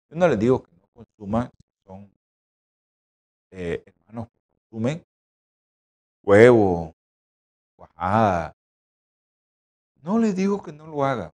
Yo 0.10 0.18
no 0.18 0.28
les 0.28 0.40
digo 0.40 0.64
que 0.64 0.72
no 0.76 0.88
consuman, 0.94 1.50
son 1.86 2.12
eh, 3.52 3.84
hermanos 3.86 4.28
que 4.30 4.42
consumen 4.42 5.06
huevo, 6.24 6.94
cuajada. 7.76 8.54
No 10.02 10.20
les 10.20 10.36
digo 10.36 10.62
que 10.62 10.74
no 10.74 10.86
lo 10.88 11.06
haga. 11.06 11.34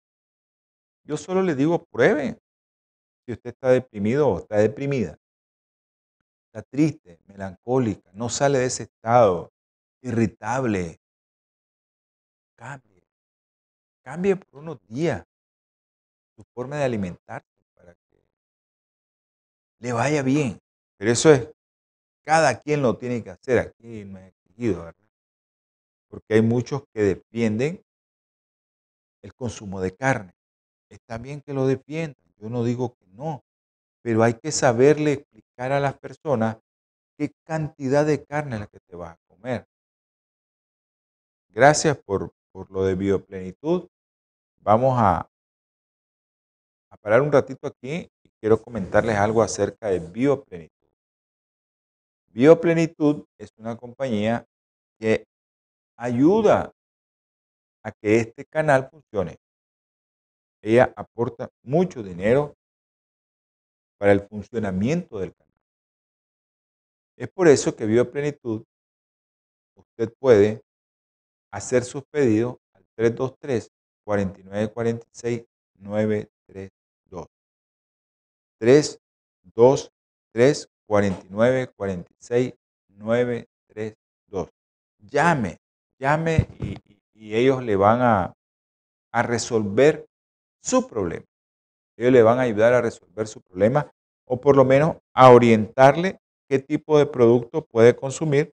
Yo 1.04 1.18
solo 1.18 1.42
les 1.42 1.58
digo 1.58 1.84
pruebe. 1.86 2.40
Si 3.26 3.32
usted 3.32 3.52
está 3.52 3.70
deprimido 3.70 4.28
o 4.30 4.40
está 4.40 4.58
deprimida, 4.58 5.18
está 6.48 6.62
triste, 6.62 7.20
melancólica, 7.26 8.12
no 8.14 8.30
sale 8.30 8.60
de 8.60 8.66
ese 8.66 8.84
estado, 8.84 9.52
irritable, 10.02 11.00
cambie. 12.56 13.02
Cambie 14.04 14.36
por 14.36 14.60
unos 14.60 14.80
días 14.88 15.26
su 16.36 16.44
forma 16.54 16.78
de 16.78 16.84
alimentarse 16.84 17.66
para 17.76 17.94
que 17.94 18.24
le 19.80 19.94
vaya 19.94 20.22
bien. 20.22 20.60
Pero 20.98 21.12
eso 21.12 21.32
es, 21.32 21.50
cada 22.24 22.60
quien 22.60 22.82
lo 22.82 22.98
tiene 22.98 23.24
que 23.24 23.30
hacer. 23.30 23.60
Aquí 23.60 24.06
no 24.06 24.20
es 24.20 24.34
exigido, 24.34 24.86
¿verdad? 24.86 25.10
Porque 26.08 26.36
hay 26.36 26.42
muchos 26.42 26.84
que 26.94 27.02
defienden 27.02 27.84
el 29.22 29.34
consumo 29.34 29.82
de 29.82 29.96
carne. 29.96 30.34
Está 30.90 31.18
bien 31.18 31.42
que 31.42 31.54
lo 31.54 31.66
defiendan, 31.66 32.24
yo 32.38 32.50
no 32.50 32.64
digo 32.64 32.96
que 32.96 33.08
no, 33.08 33.44
pero 34.02 34.22
hay 34.22 34.36
que 34.36 34.52
saberle 34.52 35.14
explicar 35.14 35.72
a 35.72 35.80
las 35.80 35.98
personas 35.98 36.58
qué 37.18 37.32
cantidad 37.46 38.06
de 38.06 38.24
carne 38.24 38.56
es 38.56 38.60
la 38.62 38.68
que 38.68 38.80
te 38.80 38.96
vas 38.96 39.14
a 39.14 39.20
comer. 39.28 39.66
Gracias 41.50 41.98
por, 41.98 42.32
por 42.52 42.70
lo 42.70 42.84
de 42.84 42.96
bioplenitud. 42.96 43.88
Vamos 44.62 44.96
a 44.98 45.30
parar 47.04 47.22
un 47.22 47.32
ratito 47.32 47.68
aquí 47.68 48.10
y 48.24 48.30
quiero 48.40 48.62
comentarles 48.62 49.18
algo 49.18 49.44
acerca 49.44 49.90
de 49.90 50.00
bioplenitud. 50.00 50.88
Bioplenitud 52.28 53.26
es 53.38 53.52
una 53.58 53.76
compañía 53.76 54.48
que 54.98 55.26
ayuda 55.98 56.72
a 57.84 57.92
que 57.92 58.16
este 58.16 58.46
canal 58.46 58.90
funcione. 58.90 59.36
Ella 60.62 60.94
aporta 60.96 61.50
mucho 61.62 62.02
dinero 62.02 62.56
para 64.00 64.14
el 64.14 64.22
funcionamiento 64.22 65.20
del 65.20 65.36
canal. 65.36 65.62
Es 67.18 67.30
por 67.30 67.50
eso 67.50 67.76
que 67.76 67.86
Bioplenitud 67.86 68.64
usted 69.76 70.14
puede 70.20 70.62
hacer 71.52 71.84
sus 71.84 72.04
pedidos 72.06 72.58
al 72.74 72.86
323 72.96 73.70
4946 74.06 75.46
932. 78.64 79.94
323 80.34 80.68
4946 80.88 82.54
932. 82.90 84.50
Llame, 85.00 85.58
llame 86.00 86.48
y, 86.60 86.76
y 87.14 87.36
ellos 87.36 87.64
le 87.64 87.76
van 87.76 88.02
a, 88.02 88.34
a 89.12 89.24
resolver 89.24 90.06
su 90.62 90.88
problema. 90.88 91.26
Ellos 91.98 92.12
le 92.12 92.24
van 92.24 92.40
a 92.40 92.44
ayudar 92.44 92.74
a 92.74 92.82
resolver 92.82 93.28
su 93.28 93.42
problema 93.42 93.92
o 94.26 94.40
por 94.40 94.56
lo 94.56 94.66
menos 94.66 94.98
a 95.14 95.30
orientarle 95.30 96.20
qué 96.48 96.60
tipo 96.60 96.98
de 96.98 97.06
producto 97.06 97.66
puede 97.66 97.96
consumir 97.96 98.52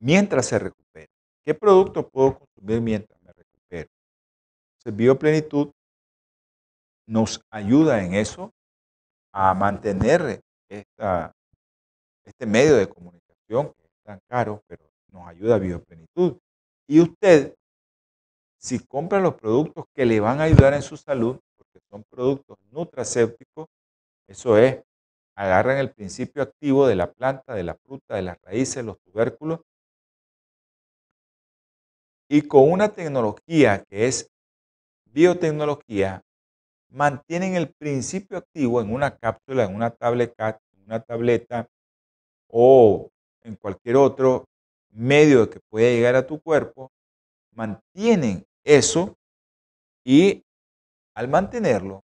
mientras 0.00 0.46
se 0.46 0.58
recupera. 0.58 1.06
¿Qué 1.44 1.54
producto 1.54 2.08
puedo 2.08 2.38
consumir 2.38 2.80
mientras 2.80 3.20
me 3.22 3.32
recupero? 3.32 3.88
Entonces, 4.78 4.96
Bioplenitud 4.96 5.70
nos 7.10 7.44
ayuda 7.50 8.04
en 8.04 8.14
eso 8.14 8.54
a 9.32 9.52
mantener 9.52 10.40
este 10.68 12.46
medio 12.46 12.76
de 12.76 12.88
comunicación 12.88 13.74
que 13.74 13.82
es 13.82 14.02
tan 14.04 14.20
caro, 14.28 14.62
pero 14.68 14.88
nos 15.08 15.26
ayuda 15.26 15.56
a 15.56 15.58
Bioplenitud. 15.58 16.38
Y 16.86 17.00
usted, 17.00 17.56
si 18.58 18.78
compra 18.86 19.18
los 19.18 19.34
productos 19.34 19.86
que 19.92 20.06
le 20.06 20.20
van 20.20 20.40
a 20.40 20.44
ayudar 20.44 20.72
en 20.74 20.82
su 20.82 20.96
salud, 20.96 21.40
porque 21.56 21.80
son 21.90 22.04
productos 22.08 22.56
nutracéuticos, 22.70 23.66
eso 24.28 24.56
es, 24.56 24.80
agarran 25.34 25.78
el 25.78 25.90
principio 25.90 26.44
activo 26.44 26.86
de 26.86 26.94
la 26.94 27.10
planta, 27.10 27.54
de 27.54 27.64
la 27.64 27.74
fruta, 27.74 28.14
de 28.14 28.22
las 28.22 28.40
raíces, 28.42 28.84
los 28.84 29.00
tubérculos, 29.00 29.60
y 32.28 32.42
con 32.42 32.70
una 32.70 32.90
tecnología 32.94 33.82
que 33.88 34.06
es 34.06 34.30
biotecnología, 35.06 36.22
mantienen 36.90 37.54
el 37.54 37.72
principio 37.72 38.38
activo 38.38 38.80
en 38.80 38.92
una 38.92 39.16
cápsula, 39.16 39.64
en 39.64 39.74
una 39.74 39.90
tableta, 39.90 40.60
una 40.86 41.00
tableta 41.00 41.68
o 42.48 43.10
en 43.42 43.56
cualquier 43.56 43.96
otro 43.96 44.44
medio 44.90 45.48
que 45.48 45.60
pueda 45.70 45.88
llegar 45.88 46.16
a 46.16 46.26
tu 46.26 46.40
cuerpo, 46.40 46.90
mantienen 47.52 48.44
eso 48.64 49.16
y 50.04 50.42
al 51.14 51.28
mantenerlo, 51.28 52.02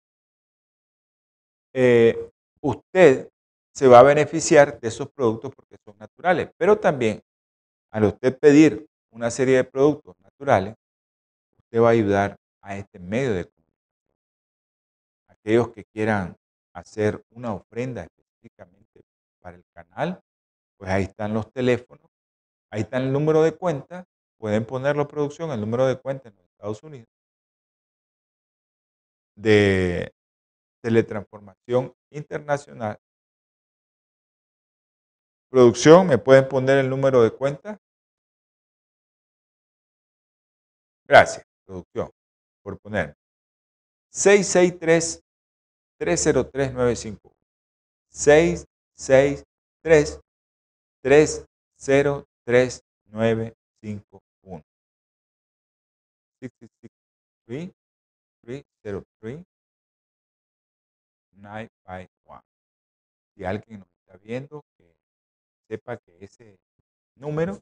eh, 1.73 2.29
usted 2.61 3.29
se 3.73 3.87
va 3.87 3.99
a 3.99 4.03
beneficiar 4.03 4.79
de 4.79 4.87
esos 4.87 5.09
productos 5.11 5.53
porque 5.55 5.77
son 5.83 5.97
naturales, 5.97 6.49
pero 6.57 6.77
también 6.77 7.21
al 7.91 8.05
usted 8.05 8.37
pedir 8.37 8.85
una 9.11 9.31
serie 9.31 9.57
de 9.57 9.63
productos 9.63 10.15
naturales, 10.19 10.75
usted 11.57 11.81
va 11.81 11.89
a 11.89 11.91
ayudar 11.91 12.35
a 12.61 12.77
este 12.77 12.99
medio 12.99 13.33
de. 13.33 13.49
Aquellos 15.41 15.69
que 15.69 15.85
quieran 15.85 16.35
hacer 16.73 17.23
una 17.31 17.53
ofrenda 17.53 18.03
específicamente 18.03 19.01
para 19.41 19.57
el 19.57 19.63
canal, 19.73 20.21
pues 20.77 20.89
ahí 20.89 21.03
están 21.03 21.33
los 21.33 21.51
teléfonos, 21.51 22.09
ahí 22.71 22.81
está 22.81 22.97
el 22.97 23.11
número 23.11 23.41
de 23.43 23.55
cuenta, 23.55 24.05
pueden 24.37 24.65
ponerlo 24.65 25.07
producción, 25.07 25.51
el 25.51 25.61
número 25.61 25.85
de 25.85 25.99
cuenta 25.99 26.29
en 26.29 26.35
los 26.35 26.45
Estados 26.45 26.83
Unidos 26.83 27.07
de 29.35 30.11
teletransformación 30.81 31.93
internacional. 32.11 32.99
Producción, 35.49 36.07
¿me 36.07 36.17
pueden 36.17 36.47
poner 36.47 36.77
el 36.77 36.89
número 36.89 37.23
de 37.23 37.31
cuenta? 37.31 37.79
Gracias, 41.07 41.43
producción, 41.65 42.11
por 42.61 42.79
poner. 42.79 43.15
663-303-951. 45.99 47.19
663-303-951. 52.45 54.63
663 56.41 57.73
303 58.45 59.45
951. 61.33 62.43
Si 63.35 63.45
alguien 63.45 63.79
nos 63.79 63.87
está 64.01 64.17
viendo, 64.17 64.65
que 64.77 64.93
sepa 65.67 65.97
que 65.97 66.23
ese 66.23 66.57
número 67.15 67.59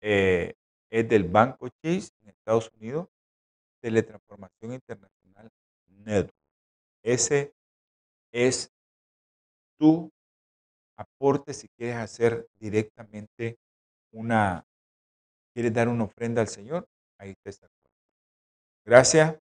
eh, 0.00 0.54
es 0.90 1.08
del 1.08 1.24
Banco 1.24 1.68
Chase 1.68 2.10
en 2.22 2.30
Estados 2.30 2.70
Unidos, 2.74 3.08
Teletransformación 3.80 4.72
Internacional 4.72 5.50
Network. 5.86 6.41
Ese 7.02 7.52
es 8.32 8.70
tu 9.78 10.10
aporte 10.96 11.52
si 11.52 11.68
quieres 11.76 11.96
hacer 11.96 12.46
directamente 12.60 13.58
una, 14.12 14.64
quieres 15.52 15.72
dar 15.72 15.88
una 15.88 16.04
ofrenda 16.04 16.40
al 16.40 16.48
Señor, 16.48 16.86
ahí 17.18 17.30
está 17.30 17.50
esa 17.50 17.68
cuenta. 17.68 17.98
Gracias 18.84 19.38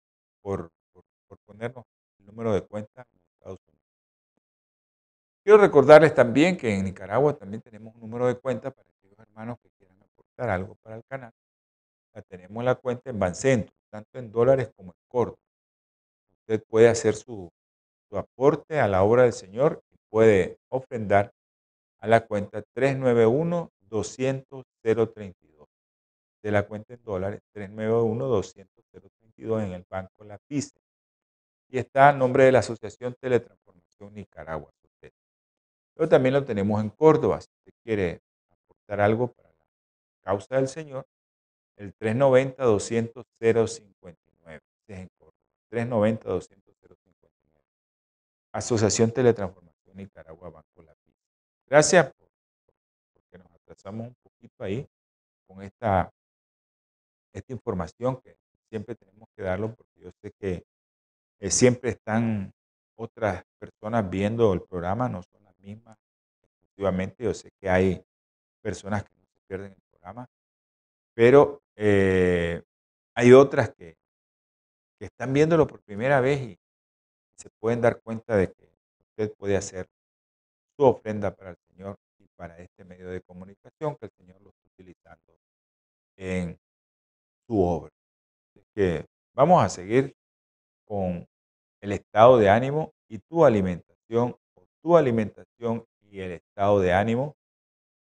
por, 0.43 0.71
por 0.93 1.39
ponernos 1.47 1.85
el 2.19 2.27
número 2.27 2.53
de 2.53 2.63
cuenta 2.63 3.07
en 3.11 3.21
Estados 3.33 3.59
Unidos. 3.69 3.77
Quiero 5.43 5.59
recordarles 5.59 6.15
también 6.15 6.57
que 6.57 6.75
en 6.75 6.85
Nicaragua 6.85 7.37
también 7.37 7.63
tenemos 7.63 7.95
un 7.95 8.01
número 8.01 8.27
de 8.27 8.39
cuenta 8.39 8.71
para 8.71 8.89
aquellos 8.91 9.19
hermanos 9.19 9.59
que 9.63 9.71
quieran 9.79 9.97
aportar 10.03 10.51
algo 10.51 10.75
para 10.83 10.97
el 10.97 11.05
canal. 11.05 11.33
La 12.13 12.23
tenemos 12.23 12.65
la 12.65 12.75
cuenta 12.75 13.11
en 13.11 13.19
Bancentro, 13.19 13.75
tanto 13.91 14.19
en 14.19 14.33
dólares 14.33 14.71
como 14.75 14.91
en 14.91 14.99
corto. 15.07 15.45
Usted 16.49 16.62
puede 16.68 16.88
hacer 16.88 17.14
su, 17.14 17.51
su 18.09 18.16
aporte 18.16 18.78
a 18.78 18.86
la 18.86 19.03
obra 19.03 19.24
del 19.24 19.32
Señor 19.32 19.82
y 19.90 19.97
puede 20.09 20.61
ofrendar 20.68 21.32
a 21.99 22.07
la 22.07 22.24
cuenta 22.24 22.62
391-200-032. 22.74 25.66
De 26.42 26.53
la 26.53 26.68
cuenta 26.68 26.94
en 26.94 27.03
dólares 27.03 27.40
391-200-032 27.53 29.64
en 29.64 29.72
el 29.72 29.84
Banco 29.90 30.22
La 30.22 30.38
Pisa 30.47 30.76
y 31.68 31.78
está 31.78 32.11
a 32.11 32.12
nombre 32.12 32.44
de 32.44 32.53
la 32.53 32.61
Asociación 32.61 33.16
Teletransformación 33.20 34.14
Nicaragua. 34.14 34.70
Pero 35.97 36.09
también 36.09 36.34
lo 36.34 36.44
tenemos 36.44 36.80
en 36.80 36.90
Córdoba. 36.90 37.40
Si 37.40 37.49
usted 37.59 37.72
quiere 37.82 38.20
aportar 38.51 39.01
algo 39.01 39.32
para 39.32 39.49
la 39.49 39.64
causa 40.22 40.57
del 40.57 40.68
Señor, 40.68 41.07
el 41.76 41.97
390-200-059. 41.97 43.64
Es 43.64 43.80
en 43.80 43.92
Córdoba. 43.94 44.26
390-200-059. 45.71 46.97
Asociación 48.53 49.11
Teletransformación 49.11 49.97
Nicaragua 49.97 50.51
Banco 50.51 50.83
La 50.83 50.95
Gracias 51.67 52.12
por, 52.14 52.29
porque 53.12 53.39
nos 53.39 53.51
atrasamos 53.53 54.09
un 54.09 54.14
poquito 54.23 54.62
ahí 54.62 54.87
con 55.47 55.62
esta, 55.62 56.12
esta 57.33 57.53
información 57.53 58.21
que 58.21 58.37
siempre 58.69 58.95
tenemos 58.95 59.29
que 59.35 59.43
darlo 59.43 59.75
porque 59.75 60.01
yo 60.01 60.11
sé 60.23 60.33
que 60.39 60.64
eh, 61.41 61.51
siempre 61.51 61.91
están 61.91 62.53
otras 62.95 63.45
personas 63.59 64.09
viendo 64.09 64.53
el 64.53 64.62
programa, 64.62 65.09
no 65.09 65.23
son 65.23 65.43
las 65.45 65.59
mismas 65.59 65.99
exclusivamente. 66.43 67.25
Yo 67.25 67.35
sé 67.35 67.51
que 67.61 67.69
hay 67.69 68.05
personas 68.62 69.05
que 69.05 69.17
no 69.17 69.27
se 69.27 69.41
pierden 69.47 69.73
el 69.73 69.83
programa, 69.91 70.27
pero 71.14 71.62
eh, 71.75 72.62
hay 73.14 73.33
otras 73.33 73.71
que, 73.75 73.97
que 74.99 75.07
están 75.07 75.32
viéndolo 75.32 75.66
por 75.66 75.82
primera 75.82 76.20
vez 76.20 76.40
y 76.40 76.59
se 77.36 77.51
pueden 77.61 77.80
dar 77.80 78.01
cuenta 78.01 78.36
de 78.36 78.53
que 78.53 78.68
usted 79.01 79.34
puede 79.36 79.57
hacer 79.57 79.86
su 80.76 80.84
ofrenda 80.84 81.34
para 81.34 81.51
el 81.51 81.57
Señor 81.68 81.97
y 82.18 82.28
para 82.36 82.59
este 82.59 82.84
medio 82.84 83.09
de 83.11 83.20
comunicación 83.22 83.97
que 83.97 84.07
el 84.07 84.12
Señor 84.12 84.40
lo 84.42 84.51
está 84.51 84.68
utilizando 84.68 85.38
en 86.16 86.59
su 87.47 87.61
obra. 87.62 87.90
que 88.74 89.07
vamos 89.34 89.62
a 89.64 89.68
seguir 89.68 90.14
con 90.86 91.26
el 91.80 91.92
estado 91.92 92.38
de 92.38 92.49
ánimo 92.51 92.92
y 93.09 93.18
tu 93.18 93.44
alimentación, 93.44 94.36
o 94.55 94.66
tu 94.82 94.97
alimentación 94.97 95.84
y 96.03 96.20
el 96.20 96.32
estado 96.32 96.80
de 96.80 96.92
ánimo. 96.92 97.36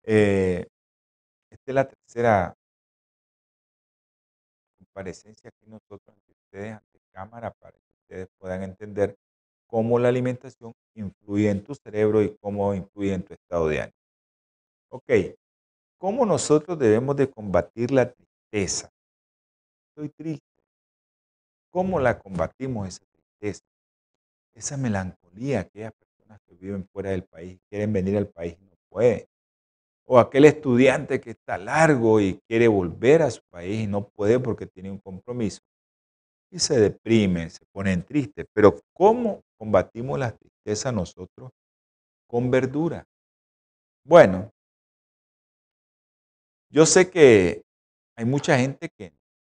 Eh, 0.03 0.67
esta 1.49 1.71
es 1.71 1.75
la 1.75 1.88
tercera 1.88 2.55
comparecencia 4.79 5.51
que 5.51 5.67
nosotros 5.67 6.15
ustedes, 6.52 6.74
ante 6.74 6.99
cámara, 7.14 7.52
para 7.52 7.78
que 7.78 7.88
ustedes 8.04 8.28
puedan 8.38 8.64
entender 8.64 9.16
cómo 9.68 9.97
la 9.99 10.10
alimentación 10.10 10.74
influye 10.95 11.49
en 11.49 11.64
tu 11.64 11.74
cerebro 11.76 12.22
y 12.22 12.36
cómo 12.38 12.74
influye 12.74 13.14
en 13.14 13.24
tu 13.24 13.34
estado 13.34 13.68
de 13.70 13.82
ánimo. 13.82 13.97
Ok, 14.89 15.12
¿cómo 15.97 16.26
nosotros 16.26 16.78
debemos 16.78 17.16
de 17.16 17.30
combatir 17.30 17.91
la 17.91 18.12
tristeza? 18.12 18.91
Estoy 19.89 20.10
triste. 20.10 20.45
¿Cómo 21.72 22.02
la 22.02 22.20
combatimos 22.20 22.89
esa 22.89 23.06
tristeza? 23.06 23.64
Esa 24.54 24.76
melancolía, 24.76 25.62
aquellas 25.62 25.93
personas 25.93 26.41
que 26.45 26.56
viven 26.56 26.86
fuera 26.91 27.12
del 27.12 27.24
país, 27.24 27.58
quieren 27.70 27.93
venir 27.93 28.18
al 28.18 28.28
país 28.28 28.58
y 28.60 28.66
no 28.66 28.76
pueden. 28.89 29.26
O 30.06 30.20
aquel 30.20 30.43
estudiante 30.43 31.22
que 31.22 31.32
está 31.32 31.58
largo 31.58 32.20
y 32.20 32.41
quiere 32.45 32.68
volver 32.68 33.22
a 33.22 33.32
su 33.32 33.41
país 33.49 33.84
y 33.84 33.88
no 33.88 34.10
puede 34.10 34.38
porque 34.39 34.66
tiene 34.66 34.91
un 34.91 34.99
compromiso. 34.99 35.62
Y 36.52 36.60
se 36.60 36.80
deprimen, 36.80 37.49
se 37.49 37.66
ponen 37.72 38.04
tristes. 38.04 38.45
Pero 38.54 38.80
¿cómo 38.93 39.41
combatimos 39.58 40.20
la 40.20 40.32
tristeza 40.32 40.91
nosotros? 40.91 41.52
Con 42.28 42.52
verdura. 42.52 43.06
Bueno, 44.04 44.52
yo 46.70 46.86
sé 46.86 47.10
que 47.10 47.64
hay 48.16 48.26
mucha 48.26 48.58
gente 48.58 48.89
que 48.89 49.14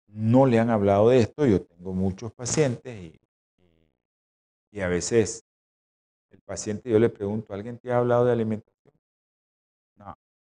no 0.07 0.45
le 0.45 0.59
han 0.59 0.69
hablado 0.69 1.09
de 1.09 1.19
esto. 1.19 1.45
Yo 1.45 1.61
tengo 1.63 1.93
muchos 1.93 2.31
pacientes 2.33 2.95
y, 2.95 3.19
y, 4.71 4.81
a 4.81 4.87
veces 4.87 5.43
el 6.31 6.41
paciente 6.41 6.89
yo 6.89 6.99
le 6.99 7.09
pregunto, 7.09 7.53
¿alguien 7.53 7.77
te 7.79 7.91
ha 7.91 7.97
hablado 7.97 8.25
de 8.25 8.31
alimentación? 8.33 8.93
No. 9.95 10.15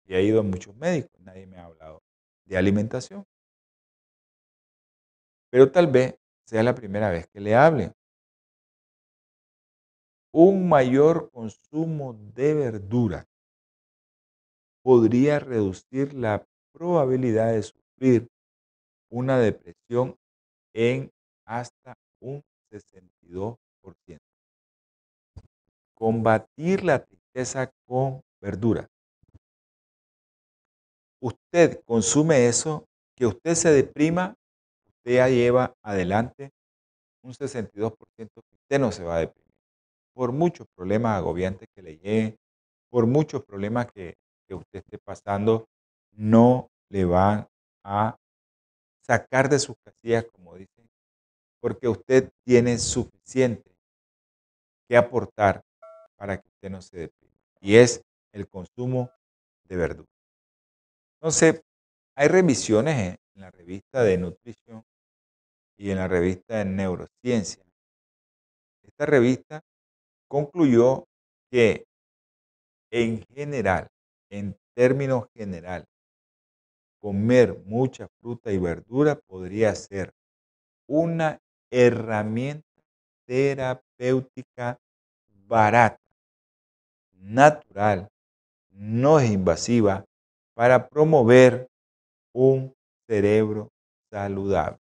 Y 0.07 0.14
he 0.14 0.22
ido 0.22 0.41
a 0.41 0.43
muchos 0.43 0.74
médicos, 0.76 1.20
nadie 1.20 1.47
me 1.47 1.59
ha 1.59 1.66
hablado 1.66 2.03
de 2.45 2.57
alimentación. 2.57 3.24
Pero 5.51 5.70
tal 5.70 5.87
vez 5.87 6.16
sea 6.47 6.62
la 6.62 6.74
primera 6.74 7.11
vez 7.11 7.26
que 7.28 7.40
le 7.40 7.55
hable. 7.55 7.92
Un 10.32 10.68
mayor 10.68 11.30
consumo 11.30 12.14
de 12.34 12.55
verdura 12.55 13.26
podría 14.82 15.38
reducir 15.38 16.12
la 16.12 16.45
probabilidad 16.72 17.53
de 17.53 17.62
sufrir 17.62 18.28
una 19.11 19.38
depresión 19.38 20.16
en 20.74 21.11
hasta 21.47 21.95
un 22.20 22.42
62%. 22.70 23.57
Combatir 25.95 26.84
la 26.84 27.05
tristeza 27.05 27.70
con 27.86 28.20
verdura. 28.40 28.88
Usted 31.22 31.80
consume 31.86 32.49
eso, 32.49 32.84
que 33.16 33.26
usted 33.26 33.55
se 33.55 33.70
deprima, 33.70 34.34
usted 35.05 35.28
lleva 35.28 35.74
adelante 35.82 36.50
un 37.22 37.32
62% 37.32 37.96
que 38.16 38.55
usted 38.55 38.78
no 38.78 38.90
se 38.90 39.05
va 39.05 39.16
a 39.16 39.20
deprimir. 39.20 39.52
Por 40.14 40.32
muchos 40.32 40.66
problemas 40.74 41.18
agobiantes 41.18 41.68
que 41.74 41.82
le 41.82 41.96
lleguen, 41.98 42.36
por 42.90 43.07
muchos 43.07 43.44
problemas 43.44 43.86
que, 43.92 44.16
usted 44.50 44.78
esté 44.78 44.98
pasando, 44.98 45.66
no 46.12 46.70
le 46.88 47.05
van 47.05 47.48
a 47.82 48.16
sacar 49.00 49.48
de 49.48 49.59
sus 49.59 49.74
casillas, 49.84 50.24
como 50.32 50.55
dicen, 50.55 50.88
porque 51.61 51.88
usted 51.88 52.30
tiene 52.44 52.78
suficiente 52.78 53.74
que 54.88 54.96
aportar 54.96 55.64
para 56.16 56.40
que 56.40 56.48
usted 56.48 56.70
no 56.70 56.80
se 56.80 56.98
deprima. 56.98 57.34
Y 57.61 57.76
es 57.76 58.05
el 58.32 58.46
consumo 58.46 59.11
de 59.64 59.76
verduras. 59.76 60.14
Entonces, 61.18 61.62
hay 62.14 62.28
revisiones 62.28 63.18
en 63.34 63.40
la 63.40 63.50
revista 63.50 64.05
de 64.05 64.18
nutrición 64.18 64.84
y 65.77 65.91
en 65.91 65.99
la 65.99 66.09
revista 66.09 66.59
de 66.59 66.64
neurociencia. 66.66 67.64
Esta 68.83 69.07
revista 69.07 69.61
concluyó 70.29 71.07
que 71.51 71.85
en 72.93 73.22
general, 73.35 73.89
en 74.31 74.57
términos 74.75 75.27
generales, 75.35 75.89
comer 77.01 77.62
mucha 77.66 78.09
fruta 78.20 78.53
y 78.53 78.59
verdura 78.59 79.16
podría 79.27 79.75
ser 79.75 80.12
una 80.89 81.39
herramienta 81.70 82.66
terapéutica 83.27 84.79
barata, 85.47 85.99
natural, 87.12 88.09
no 88.70 89.18
es 89.20 89.31
invasiva, 89.31 90.05
para 90.55 90.89
promover 90.89 91.68
un 92.33 92.72
cerebro 93.09 93.70
saludable. 94.11 94.84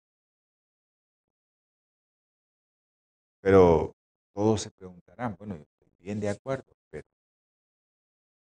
Pero 3.45 3.95
todos 4.35 4.63
se 4.63 4.71
preguntarán, 4.71 5.37
bueno, 5.39 5.55
yo 5.55 5.65
estoy 5.65 5.93
bien 5.99 6.19
de 6.19 6.31
acuerdo, 6.31 6.65
pero 6.89 7.05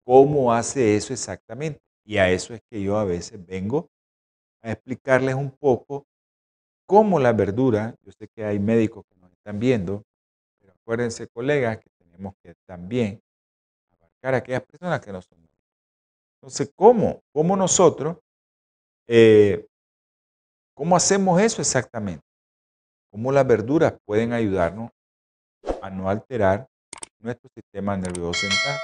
¿cómo 0.06 0.54
hace 0.54 0.96
eso 0.96 1.14
exactamente? 1.14 1.82
Y 2.06 2.18
a 2.18 2.30
eso 2.30 2.54
es 2.54 2.62
que 2.70 2.80
yo 2.80 3.00
a 3.00 3.04
veces 3.04 3.44
vengo 3.44 3.90
a 4.62 4.72
explicarles 4.72 5.34
un 5.34 5.50
poco 5.50 6.06
cómo 6.86 7.20
la 7.20 7.34
verdura, 7.34 7.96
yo 8.04 8.12
sé 8.12 8.28
que 8.28 8.46
hay 8.46 8.60
médicos 8.60 9.04
que 9.10 9.20
nos 9.20 9.32
están 9.32 9.60
viendo, 9.60 10.04
pero 10.60 10.74
acuérdense 10.74 11.28
colegas 11.28 11.80
que 11.80 11.90
tenemos 11.98 12.36
que 12.44 12.54
también 12.68 13.20
abarcar 14.00 14.36
a 14.36 14.38
aquellas 14.38 14.64
personas 14.64 15.02
que 15.02 15.12
no 15.12 15.24
son 15.24 15.40
médicos. 15.40 15.60
Entonces, 16.38 16.72
¿cómo? 16.76 17.22
¿Cómo 17.34 17.58
nosotros, 17.58 18.18
eh, 19.08 19.66
cómo 20.76 20.96
hacemos 20.96 21.42
eso 21.42 21.62
exactamente? 21.64 22.33
¿Cómo 23.14 23.32
las 23.32 23.46
verduras 23.46 23.94
pueden 24.06 24.34
ayudarnos 24.34 24.90
a 25.84 25.92
no 25.92 26.10
alterar 26.10 26.68
nuestro 27.20 27.48
sistema 27.54 27.96
nervioso 27.96 28.34
central? 28.34 28.82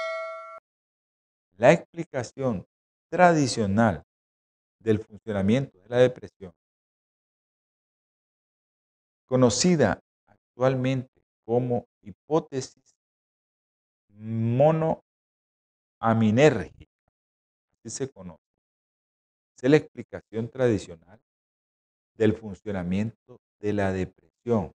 La 1.56 1.72
explicación 1.72 2.64
tradicional 3.10 4.04
del 4.78 5.00
funcionamiento 5.00 5.76
de 5.80 5.88
la 5.88 5.96
depresión, 5.96 6.52
conocida 9.26 10.00
actualmente 10.28 11.10
como 11.44 11.88
hipótesis 12.00 12.94
monoaminérgica, 14.10 16.86
así 17.80 17.90
se 17.90 18.08
conoce. 18.08 18.44
Es 19.60 19.68
la 19.68 19.76
explicación 19.76 20.48
tradicional 20.48 21.20
del 22.14 22.34
funcionamiento 22.34 23.40
de 23.60 23.72
la 23.72 23.92
depresión, 23.92 24.72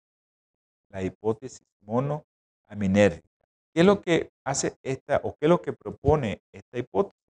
la 0.91 1.03
hipótesis 1.03 1.67
monoaminérgica. 1.81 3.29
¿Qué 3.73 3.81
es 3.81 3.87
lo 3.87 4.03
que 4.03 4.31
hace 4.45 4.77
esta 4.83 5.21
o 5.25 5.35
qué 5.37 5.47
es 5.47 5.49
lo 5.49 5.63
que 5.63 5.73
propone 5.73 6.43
esta 6.53 6.79
hipótesis? 6.79 7.23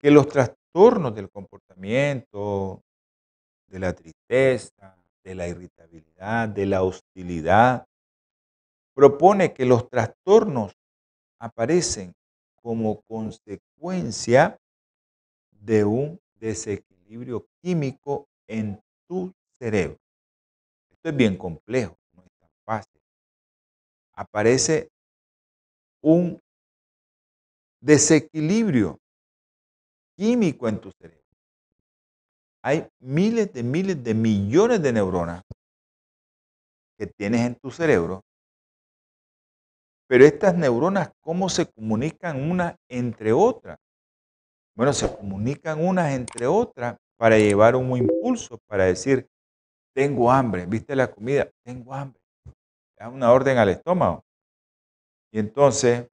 que 0.00 0.10
los 0.10 0.28
trastornos 0.28 1.14
del 1.14 1.30
comportamiento, 1.30 2.82
de 3.66 3.78
la 3.78 3.92
tristeza, 3.92 4.96
de 5.22 5.34
la 5.34 5.46
irritabilidad, 5.46 6.48
de 6.48 6.66
la 6.66 6.82
hostilidad, 6.82 7.86
propone 8.94 9.52
que 9.52 9.66
los 9.66 9.88
trastornos 9.88 10.72
aparecen 11.38 12.14
como 12.62 13.02
consecuencia 13.02 14.58
de 15.50 15.84
un 15.84 16.18
desequilibrio 16.34 17.46
químico 17.62 18.26
en 18.48 18.80
tu 19.10 19.34
cerebro. 19.58 19.98
Esto 20.92 21.08
es 21.08 21.16
bien 21.16 21.36
complejo, 21.36 21.96
no 22.14 22.22
es 22.22 22.30
tan 22.38 22.48
fácil. 22.64 23.00
Aparece 24.14 24.88
un 26.00 26.40
desequilibrio 27.80 29.00
químico 30.16 30.68
en 30.68 30.80
tu 30.80 30.92
cerebro. 30.92 31.18
Hay 32.62 32.86
miles 33.00 33.52
de 33.52 33.64
miles 33.64 34.04
de 34.04 34.14
millones 34.14 34.80
de 34.80 34.92
neuronas 34.92 35.42
que 36.96 37.06
tienes 37.08 37.40
en 37.40 37.56
tu 37.56 37.72
cerebro, 37.72 38.22
pero 40.06 40.24
estas 40.24 40.54
neuronas, 40.54 41.10
¿cómo 41.20 41.48
se 41.48 41.66
comunican 41.66 42.48
una 42.48 42.76
entre 42.88 43.32
otras? 43.32 43.78
Bueno, 44.76 44.92
se 44.92 45.12
comunican 45.16 45.84
unas 45.84 46.12
entre 46.12 46.46
otras 46.46 46.96
para 47.20 47.36
llevar 47.36 47.76
un 47.76 47.94
impulso, 47.98 48.56
para 48.66 48.86
decir, 48.86 49.28
tengo 49.94 50.32
hambre, 50.32 50.64
viste 50.64 50.96
la 50.96 51.10
comida, 51.10 51.50
tengo 51.62 51.92
hambre. 51.92 52.18
Da 52.98 53.10
una 53.10 53.30
orden 53.30 53.58
al 53.58 53.68
estómago. 53.68 54.24
Y 55.30 55.38
entonces, 55.38 56.08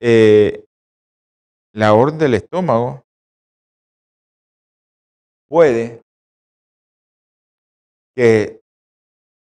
eh, 0.00 0.64
la 1.74 1.92
orden 1.92 2.18
del 2.18 2.32
estómago 2.32 3.04
puede 5.46 6.00
que 8.16 8.62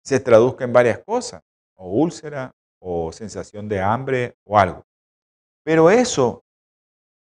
se 0.04 0.20
traduzca 0.20 0.64
en 0.64 0.74
varias 0.74 1.04
cosas, 1.04 1.44
o 1.76 1.88
úlcera, 1.88 2.52
o 2.82 3.12
sensación 3.12 3.70
de 3.70 3.80
hambre, 3.80 4.34
o 4.44 4.58
algo. 4.58 4.84
Pero 5.64 5.92
eso, 5.92 6.44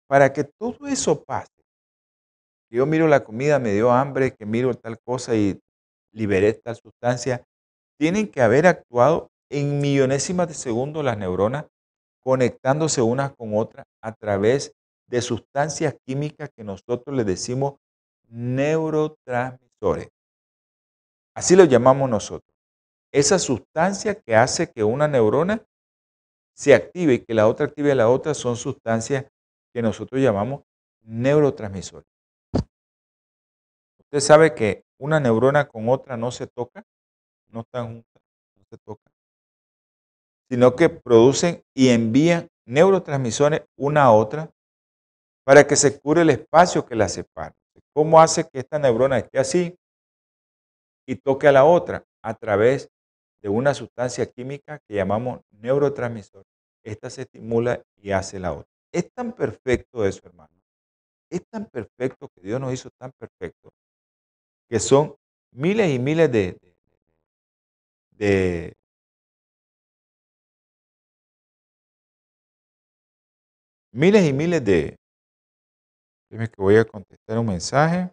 para 0.06 0.32
que 0.32 0.44
todo 0.44 0.86
eso 0.86 1.24
pase, 1.24 1.55
yo 2.76 2.84
miro 2.84 3.08
la 3.08 3.24
comida, 3.24 3.58
me 3.58 3.72
dio 3.72 3.90
hambre, 3.90 4.34
que 4.34 4.44
miro 4.44 4.74
tal 4.74 5.00
cosa 5.00 5.34
y 5.34 5.58
liberé 6.12 6.52
tal 6.52 6.76
sustancia, 6.76 7.42
tienen 7.98 8.28
que 8.28 8.42
haber 8.42 8.66
actuado 8.66 9.30
en 9.50 9.80
millonésimas 9.80 10.48
de 10.48 10.54
segundos 10.54 11.02
las 11.02 11.16
neuronas 11.16 11.64
conectándose 12.22 13.00
unas 13.00 13.34
con 13.34 13.56
otras 13.56 13.86
a 14.02 14.12
través 14.12 14.74
de 15.06 15.22
sustancias 15.22 15.96
químicas 16.04 16.50
que 16.54 16.64
nosotros 16.64 17.16
le 17.16 17.24
decimos 17.24 17.76
neurotransmisores. 18.28 20.08
Así 21.34 21.56
lo 21.56 21.64
llamamos 21.64 22.10
nosotros. 22.10 22.52
Esa 23.12 23.38
sustancia 23.38 24.20
que 24.20 24.36
hace 24.36 24.70
que 24.70 24.84
una 24.84 25.08
neurona 25.08 25.64
se 26.54 26.74
active 26.74 27.14
y 27.14 27.18
que 27.20 27.32
la 27.32 27.48
otra 27.48 27.66
active 27.66 27.92
a 27.92 27.94
la 27.94 28.10
otra 28.10 28.34
son 28.34 28.56
sustancias 28.56 29.24
que 29.72 29.80
nosotros 29.80 30.20
llamamos 30.20 30.62
neurotransmisores. 31.02 32.15
Usted 34.06 34.20
sabe 34.20 34.54
que 34.54 34.84
una 35.00 35.18
neurona 35.18 35.66
con 35.66 35.88
otra 35.88 36.16
no 36.16 36.30
se 36.30 36.46
toca, 36.46 36.84
no 37.48 37.60
están 37.62 37.86
juntas, 37.86 38.22
no 38.56 38.64
se 38.70 38.78
tocan, 38.78 39.12
sino 40.48 40.76
que 40.76 40.88
producen 40.88 41.62
y 41.74 41.88
envían 41.88 42.48
neurotransmisores 42.66 43.62
una 43.76 44.04
a 44.04 44.12
otra 44.12 44.50
para 45.44 45.66
que 45.66 45.74
se 45.74 46.00
cure 46.00 46.22
el 46.22 46.30
espacio 46.30 46.86
que 46.86 46.94
las 46.94 47.14
separa. 47.14 47.52
¿Cómo 47.92 48.20
hace 48.20 48.44
que 48.44 48.60
esta 48.60 48.78
neurona 48.78 49.18
esté 49.18 49.38
así 49.40 49.76
y 51.08 51.16
toque 51.16 51.48
a 51.48 51.52
la 51.52 51.64
otra? 51.64 52.04
A 52.22 52.34
través 52.34 52.88
de 53.42 53.48
una 53.48 53.74
sustancia 53.74 54.26
química 54.26 54.80
que 54.86 54.94
llamamos 54.94 55.40
neurotransmisor. 55.50 56.44
Esta 56.84 57.10
se 57.10 57.22
estimula 57.22 57.82
y 57.96 58.12
hace 58.12 58.38
la 58.38 58.52
otra. 58.52 58.70
Es 58.92 59.10
tan 59.12 59.32
perfecto 59.32 60.04
eso, 60.04 60.20
hermano. 60.26 60.50
Es 61.30 61.42
tan 61.50 61.66
perfecto 61.66 62.28
que 62.28 62.42
Dios 62.42 62.60
nos 62.60 62.72
hizo 62.72 62.90
tan 62.98 63.10
perfecto 63.18 63.70
que 64.68 64.80
son 64.80 65.14
miles 65.52 65.92
y 65.94 65.98
miles 65.98 66.30
de, 66.32 66.56
miles 73.92 74.24
y 74.28 74.32
miles 74.32 74.64
de 74.64 74.96
Dime 76.30 76.48
que 76.48 76.60
voy 76.60 76.76
a 76.76 76.84
contestar 76.84 77.38
un 77.38 77.46
mensaje. 77.46 78.10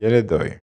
Ya 0.00 0.08
les 0.10 0.26
doy. 0.26 0.58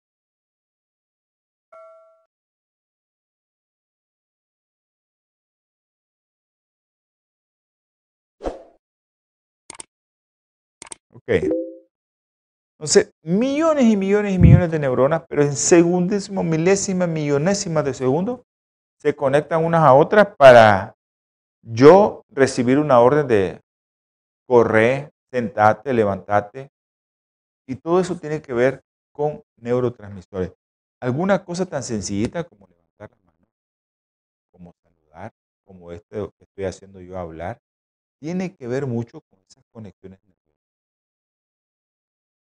Entonces, 11.28 13.12
millones 13.22 13.84
y 13.84 13.96
millones 13.96 14.34
y 14.34 14.38
millones 14.38 14.70
de 14.70 14.78
neuronas, 14.78 15.24
pero 15.28 15.42
en 15.42 15.54
segundísimo, 15.54 16.42
milésimas, 16.42 17.08
millonésimas 17.08 17.84
de 17.84 17.92
segundo, 17.92 18.44
se 18.98 19.14
conectan 19.14 19.64
unas 19.64 19.82
a 19.82 19.94
otras 19.94 20.28
para 20.36 20.94
yo 21.62 22.22
recibir 22.30 22.78
una 22.78 23.00
orden 23.00 23.28
de 23.28 23.60
correr, 24.46 25.10
sentate, 25.30 25.92
levantate. 25.92 26.70
Y 27.66 27.76
todo 27.76 28.00
eso 28.00 28.16
tiene 28.16 28.40
que 28.40 28.54
ver 28.54 28.80
con 29.12 29.42
neurotransmisores. 29.56 30.52
Alguna 31.00 31.44
cosa 31.44 31.66
tan 31.66 31.82
sencillita 31.82 32.44
como 32.44 32.66
levantar 32.66 33.10
la 33.10 33.16
mano, 33.24 33.46
como 34.50 34.72
saludar, 34.82 35.32
como 35.66 35.92
esto 35.92 36.32
que 36.38 36.44
estoy 36.44 36.64
haciendo 36.64 37.00
yo 37.00 37.18
hablar, 37.18 37.58
tiene 38.18 38.54
que 38.54 38.66
ver 38.66 38.86
mucho 38.86 39.20
con 39.20 39.38
esas 39.46 39.64
conexiones 39.70 40.18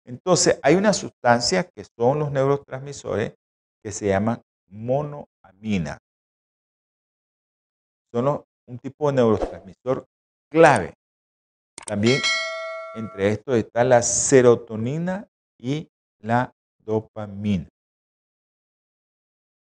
entonces, 0.07 0.61
hay 0.63 0.77
una 0.77 0.93
sustancia 0.93 1.65
que 1.65 1.85
son 1.99 2.21
los 2.21 2.31
neurotransmisores 2.31 3.35
que 3.83 3.91
se 3.91 4.07
llaman 4.07 4.41
monoamina. 4.69 5.99
Son 8.13 8.45
un 8.67 8.79
tipo 8.79 9.09
de 9.09 9.17
neurotransmisor 9.17 10.07
clave. 10.49 10.95
También 11.85 12.21
entre 12.93 13.31
estos 13.31 13.57
está 13.57 13.83
la 13.83 14.01
serotonina 14.01 15.29
y 15.59 15.89
la 16.21 16.55
dopamina. 16.79 17.69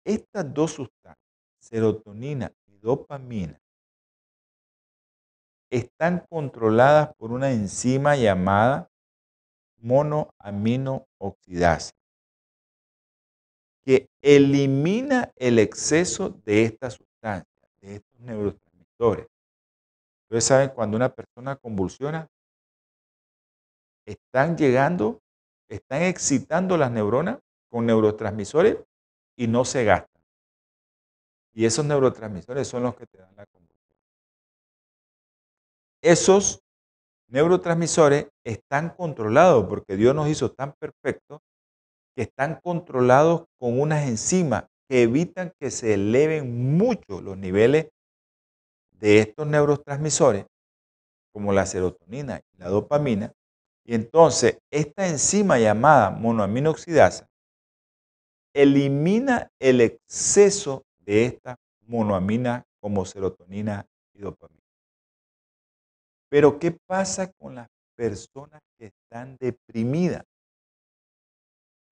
Estas 0.05 0.53
dos 0.53 0.71
sustancias, 0.71 1.17
serotonina 1.59 2.49
y 2.65 2.77
dopamina, 2.77 3.59
están 5.69 6.25
controladas 6.29 7.13
por 7.17 7.33
una 7.33 7.51
enzima 7.51 8.15
llamada 8.15 8.89
monoaminooxidasa, 9.81 11.91
que 13.83 14.09
elimina 14.21 15.31
el 15.35 15.59
exceso 15.59 16.29
de 16.29 16.63
esta 16.63 16.89
sustancia, 16.89 17.69
de 17.81 17.95
estos 17.95 18.19
neurotransmisores. 18.19 19.27
Ustedes 20.23 20.43
saben, 20.43 20.69
cuando 20.69 20.97
una 20.97 21.09
persona 21.09 21.55
convulsiona, 21.55 22.27
están 24.05 24.57
llegando, 24.57 25.21
están 25.67 26.03
excitando 26.03 26.77
las 26.77 26.91
neuronas 26.91 27.39
con 27.69 27.85
neurotransmisores 27.85 28.77
y 29.35 29.47
no 29.47 29.65
se 29.65 29.85
gastan. 29.85 30.21
Y 31.53 31.65
esos 31.65 31.85
neurotransmisores 31.85 32.67
son 32.67 32.83
los 32.83 32.95
que 32.95 33.07
te 33.07 33.17
dan 33.17 33.35
la 33.35 33.45
convulsión. 33.45 33.97
Esos 36.01 36.61
neurotransmisores 37.29 38.27
están 38.43 38.89
controlados, 38.89 39.65
porque 39.67 39.95
Dios 39.95 40.15
nos 40.15 40.29
hizo 40.29 40.51
tan 40.51 40.73
perfectos, 40.73 41.39
que 42.15 42.23
están 42.23 42.59
controlados 42.61 43.45
con 43.59 43.79
unas 43.79 44.07
enzimas 44.07 44.65
que 44.89 45.03
evitan 45.03 45.53
que 45.59 45.69
se 45.71 45.93
eleven 45.93 46.75
mucho 46.77 47.21
los 47.21 47.37
niveles 47.37 47.89
de 48.91 49.19
estos 49.19 49.47
neurotransmisores, 49.47 50.45
como 51.31 51.53
la 51.53 51.65
serotonina 51.65 52.41
y 52.53 52.57
la 52.57 52.69
dopamina. 52.69 53.31
Y 53.85 53.95
entonces 53.95 54.57
esta 54.71 55.07
enzima 55.07 55.59
llamada 55.59 56.09
monoaminoxidasa 56.09 57.27
elimina 58.53 59.49
el 59.59 59.81
exceso 59.81 60.83
de 60.99 61.25
esta 61.25 61.55
monoamina 61.87 62.65
como 62.81 63.05
serotonina 63.05 63.85
y 64.13 64.19
dopamina. 64.19 64.58
Pero 66.29 66.59
¿qué 66.59 66.77
pasa 66.87 67.31
con 67.33 67.55
las 67.55 67.67
personas 67.95 68.61
que 68.77 68.87
están 68.87 69.37
deprimidas? 69.39 70.23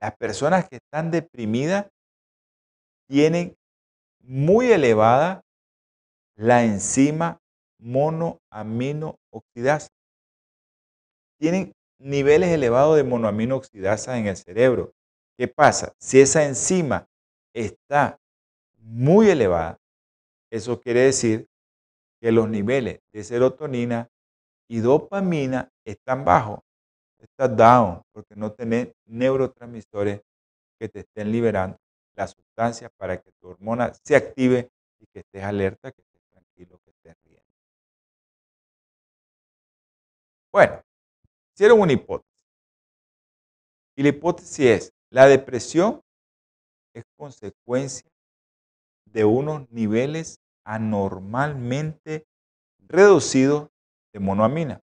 Las 0.00 0.16
personas 0.16 0.68
que 0.68 0.76
están 0.76 1.10
deprimidas 1.10 1.88
tienen 3.08 3.56
muy 4.20 4.70
elevada 4.70 5.42
la 6.36 6.64
enzima 6.64 7.38
monoaminooxidasa. 7.80 9.88
Tienen 11.38 11.72
niveles 11.98 12.50
elevados 12.50 12.96
de 12.96 13.04
monoaminooxidasa 13.04 14.18
en 14.18 14.26
el 14.26 14.36
cerebro. 14.36 14.92
¿Qué 15.38 15.48
pasa? 15.48 15.94
Si 15.98 16.20
esa 16.20 16.44
enzima 16.44 17.06
está 17.54 18.18
muy 18.78 19.30
elevada, 19.30 19.78
eso 20.50 20.80
quiere 20.80 21.00
decir 21.00 21.46
que 22.20 22.32
los 22.32 22.48
niveles 22.48 23.00
de 23.12 23.24
serotonina, 23.24 24.08
y 24.68 24.80
dopamina 24.80 25.70
están 25.84 26.24
bajos, 26.24 26.60
estás 27.18 27.56
down, 27.56 28.02
porque 28.12 28.34
no 28.34 28.52
tenés 28.52 28.92
neurotransmisores 29.06 30.22
que 30.78 30.88
te 30.88 31.00
estén 31.00 31.30
liberando 31.32 31.78
las 32.14 32.32
sustancias 32.32 32.90
para 32.96 33.20
que 33.20 33.30
tu 33.40 33.48
hormona 33.48 33.92
se 34.02 34.16
active 34.16 34.70
y 34.98 35.06
que 35.06 35.20
estés 35.20 35.42
alerta, 35.42 35.92
que 35.92 36.02
estés 36.02 36.22
tranquilo, 36.30 36.80
que 36.84 36.90
estés 36.90 37.14
riendo. 37.24 37.46
Bueno, 40.52 40.82
hicieron 41.54 41.80
una 41.80 41.92
hipótesis. 41.92 42.46
Y 43.96 44.02
la 44.02 44.08
hipótesis 44.08 44.60
es, 44.60 44.92
la 45.10 45.26
depresión 45.26 46.02
es 46.94 47.04
consecuencia 47.16 48.10
de 49.04 49.24
unos 49.24 49.70
niveles 49.70 50.40
anormalmente 50.64 52.26
reducidos 52.78 53.68
de 54.16 54.20
monoamina 54.20 54.80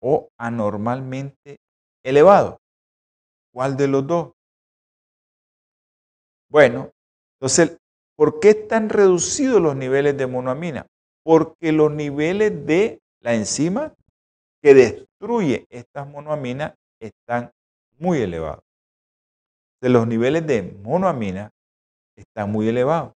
o 0.00 0.28
anormalmente 0.38 1.58
elevado. 2.04 2.60
¿Cuál 3.52 3.76
de 3.76 3.88
los 3.88 4.06
dos? 4.06 4.32
Bueno, 6.48 6.92
entonces, 7.34 7.76
¿por 8.16 8.38
qué 8.38 8.50
están 8.50 8.90
reducidos 8.90 9.60
los 9.60 9.74
niveles 9.74 10.16
de 10.16 10.28
monoamina? 10.28 10.86
Porque 11.24 11.72
los 11.72 11.92
niveles 11.92 12.64
de 12.64 13.00
la 13.20 13.34
enzima 13.34 13.92
que 14.62 14.72
destruye 14.72 15.66
estas 15.68 16.06
monoaminas 16.06 16.74
están 17.00 17.50
muy 17.98 18.20
elevados. 18.20 18.62
De 19.82 19.88
los 19.88 20.06
niveles 20.06 20.46
de 20.46 20.62
monoamina 20.62 21.50
están 22.16 22.52
muy 22.52 22.68
elevados. 22.68 23.12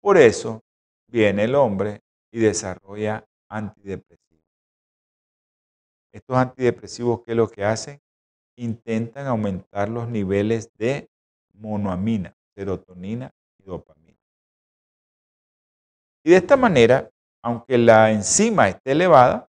Por 0.00 0.18
eso 0.18 0.60
viene 1.08 1.44
el 1.44 1.54
hombre 1.54 2.00
y 2.32 2.40
desarrolla 2.40 3.24
antidepresivos. 3.48 4.44
Estos 6.12 6.36
antidepresivos, 6.36 7.22
¿qué 7.24 7.32
es 7.32 7.36
lo 7.36 7.48
que 7.48 7.64
hacen? 7.64 8.00
Intentan 8.56 9.26
aumentar 9.26 9.88
los 9.88 10.08
niveles 10.08 10.70
de 10.76 11.08
monoamina, 11.52 12.34
serotonina 12.54 13.30
y 13.58 13.64
dopamina. 13.64 14.18
Y 16.24 16.30
de 16.30 16.36
esta 16.36 16.56
manera, 16.56 17.10
aunque 17.42 17.78
la 17.78 18.10
enzima 18.10 18.68
esté 18.68 18.92
elevada, 18.92 19.48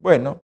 bueno, 0.00 0.42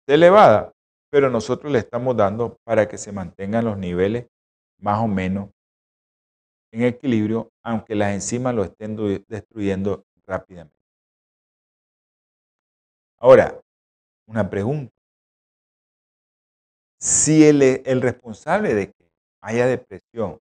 está 0.00 0.14
elevada, 0.14 0.72
pero 1.10 1.30
nosotros 1.30 1.72
le 1.72 1.78
estamos 1.78 2.16
dando 2.16 2.56
para 2.64 2.88
que 2.88 2.98
se 2.98 3.12
mantengan 3.12 3.64
los 3.64 3.78
niveles 3.78 4.26
más 4.78 5.00
o 5.02 5.08
menos 5.08 5.50
en 6.72 6.84
equilibrio, 6.84 7.50
aunque 7.64 7.94
las 7.94 8.12
enzimas 8.12 8.54
lo 8.54 8.62
estén 8.64 8.96
destruyendo 9.26 10.04
rápidamente. 10.28 10.76
Ahora, 13.18 13.60
una 14.26 14.48
pregunta. 14.48 14.92
Si 17.00 17.44
el, 17.44 17.62
el 17.62 18.02
responsable 18.02 18.74
de 18.74 18.92
que 18.92 19.10
haya 19.40 19.66
depresión 19.66 20.38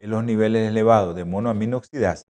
en 0.00 0.10
los 0.10 0.24
niveles 0.24 0.68
elevados 0.68 1.14
de 1.14 1.24
monoaminoxidasa, 1.24 2.24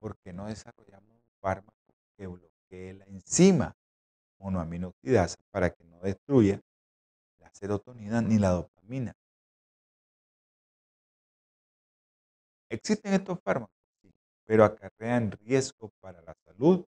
¿por 0.00 0.16
qué 0.18 0.32
no 0.32 0.46
desarrollamos 0.46 1.10
un 1.10 1.40
fármaco 1.40 1.76
que 2.16 2.26
bloquee 2.26 2.94
la 2.94 3.04
enzima 3.06 3.74
monoaminoxidasa 4.38 5.36
para 5.50 5.70
que 5.70 5.84
no 5.84 6.00
destruya 6.00 6.60
la 7.40 7.50
serotonina 7.52 8.22
ni 8.22 8.38
la 8.38 8.50
dopamina? 8.50 9.12
¿Existen 12.70 13.14
estos 13.14 13.38
fármacos? 13.42 13.77
Pero 14.48 14.64
acarrean 14.64 15.30
riesgo 15.30 15.90
para 16.00 16.22
la 16.22 16.34
salud. 16.46 16.82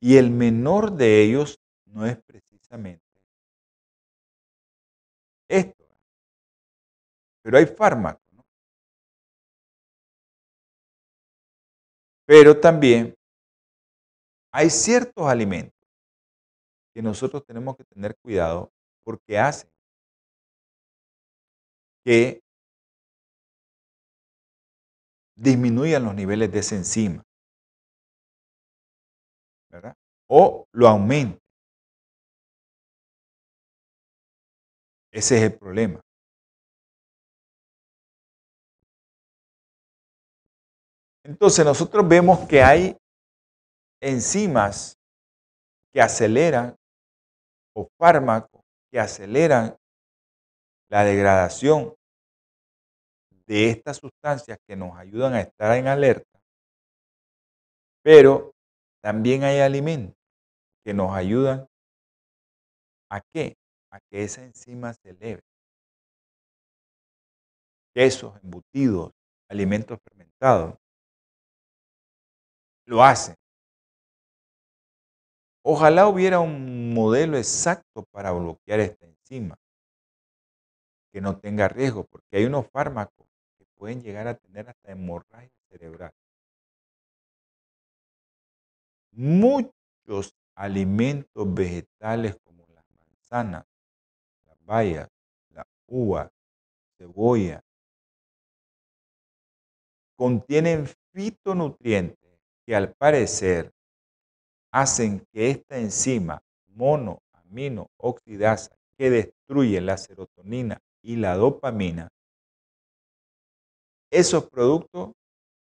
Y 0.00 0.16
el 0.16 0.30
menor 0.30 0.92
de 0.92 1.22
ellos 1.22 1.60
no 1.84 2.06
es 2.06 2.16
precisamente 2.22 3.04
esto. 5.48 5.84
Pero 7.42 7.58
hay 7.58 7.66
fármacos. 7.66 8.22
¿no? 8.32 8.42
Pero 12.24 12.58
también 12.58 13.14
hay 14.50 14.70
ciertos 14.70 15.26
alimentos 15.26 15.78
que 16.94 17.02
nosotros 17.02 17.44
tenemos 17.44 17.76
que 17.76 17.84
tener 17.84 18.16
cuidado 18.16 18.72
porque 19.04 19.38
hacen 19.38 19.70
que 22.02 22.40
disminuyan 25.38 26.04
los 26.04 26.14
niveles 26.14 26.50
de 26.50 26.58
esa 26.58 26.74
enzima. 26.74 27.22
¿verdad? 29.70 29.94
O 30.28 30.66
lo 30.72 30.88
aumente. 30.88 31.38
Ese 35.12 35.36
es 35.36 35.42
el 35.44 35.58
problema. 35.58 36.00
Entonces 41.24 41.64
nosotros 41.64 42.06
vemos 42.08 42.46
que 42.48 42.62
hay 42.62 42.96
enzimas 44.00 44.94
que 45.92 46.00
aceleran 46.00 46.74
o 47.74 47.88
fármacos 47.98 48.62
que 48.90 48.98
aceleran 48.98 49.76
la 50.90 51.04
degradación 51.04 51.97
de 53.48 53.70
estas 53.70 53.96
sustancias 53.96 54.58
que 54.68 54.76
nos 54.76 54.94
ayudan 54.98 55.32
a 55.32 55.40
estar 55.40 55.74
en 55.78 55.88
alerta, 55.88 56.38
pero 58.04 58.52
también 59.02 59.42
hay 59.42 59.60
alimentos 59.60 60.14
que 60.84 60.92
nos 60.92 61.12
ayudan 61.14 61.66
a? 63.10 63.22
A 63.90 64.00
que 64.10 64.22
esa 64.22 64.44
enzima 64.44 64.92
se 64.92 65.10
eleve. 65.10 65.40
Quesos, 67.94 68.36
embutidos, 68.42 69.12
alimentos 69.48 69.98
fermentados, 70.04 70.76
lo 72.86 73.02
hacen. 73.02 73.34
Ojalá 75.64 76.06
hubiera 76.06 76.40
un 76.40 76.92
modelo 76.92 77.38
exacto 77.38 78.04
para 78.10 78.32
bloquear 78.32 78.80
esta 78.80 79.06
enzima, 79.06 79.56
que 81.12 81.20
no 81.20 81.38
tenga 81.38 81.68
riesgo, 81.68 82.04
porque 82.04 82.36
hay 82.36 82.44
unos 82.44 82.66
fármacos 82.70 83.27
pueden 83.78 84.02
llegar 84.02 84.28
a 84.28 84.34
tener 84.34 84.68
hasta 84.68 84.92
hemorragia 84.92 85.50
cerebral. 85.70 86.12
Muchos 89.12 90.34
alimentos 90.54 91.54
vegetales 91.54 92.36
como 92.44 92.66
las 92.74 92.84
manzanas, 92.98 93.64
las 94.46 94.62
bayas, 94.64 95.08
la 95.50 95.66
uva, 95.86 96.30
cebolla, 96.98 97.62
contienen 100.16 100.86
fitonutrientes 101.14 102.18
que 102.66 102.74
al 102.74 102.92
parecer 102.94 103.72
hacen 104.72 105.24
que 105.32 105.50
esta 105.50 105.78
enzima 105.78 106.42
monoamino-oxidasa 106.66 108.76
que 108.96 109.10
destruye 109.10 109.80
la 109.80 109.96
serotonina 109.96 110.80
y 111.02 111.14
la 111.16 111.36
dopamina, 111.36 112.08
esos 114.10 114.48
productos, 114.48 115.12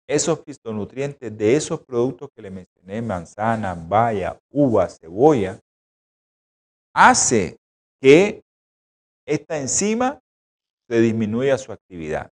esos 0.08 0.42
fitonutrientes 0.44 1.36
de 1.36 1.56
esos 1.56 1.80
productos 1.80 2.30
que 2.34 2.42
le 2.42 2.50
mencioné, 2.50 3.00
manzana, 3.02 3.74
baya, 3.74 4.38
uva, 4.50 4.88
cebolla, 4.88 5.60
hace 6.92 7.58
que 8.00 8.42
esta 9.26 9.58
enzima 9.58 10.20
se 10.88 11.00
disminuya 11.00 11.56
su 11.58 11.72
actividad. 11.72 12.30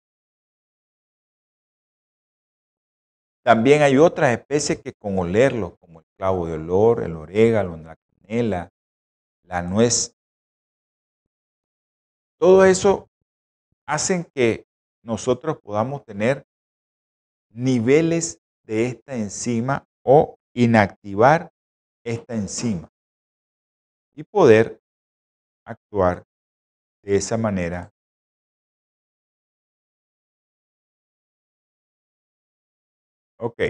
También 3.44 3.82
hay 3.82 3.96
otras 3.96 4.36
especies 4.36 4.80
que 4.82 4.92
con 4.92 5.18
olerlo, 5.18 5.76
como 5.76 6.00
el 6.00 6.06
clavo 6.16 6.46
de 6.46 6.54
olor, 6.54 7.02
el 7.02 7.14
orégano, 7.14 7.76
la 7.76 7.96
canela, 7.96 8.70
la 9.44 9.62
nuez, 9.62 10.16
todo 12.38 12.64
eso 12.64 13.08
hacen 13.86 14.26
que 14.34 14.66
nosotros 15.06 15.58
podamos 15.62 16.04
tener 16.04 16.44
niveles 17.50 18.40
de 18.64 18.86
esta 18.86 19.14
enzima 19.14 19.86
o 20.02 20.36
inactivar 20.52 21.52
esta 22.04 22.34
enzima 22.34 22.90
y 24.14 24.24
poder 24.24 24.80
actuar 25.64 26.24
de 27.02 27.16
esa 27.16 27.36
manera 27.36 27.92
Ok. 33.38 33.60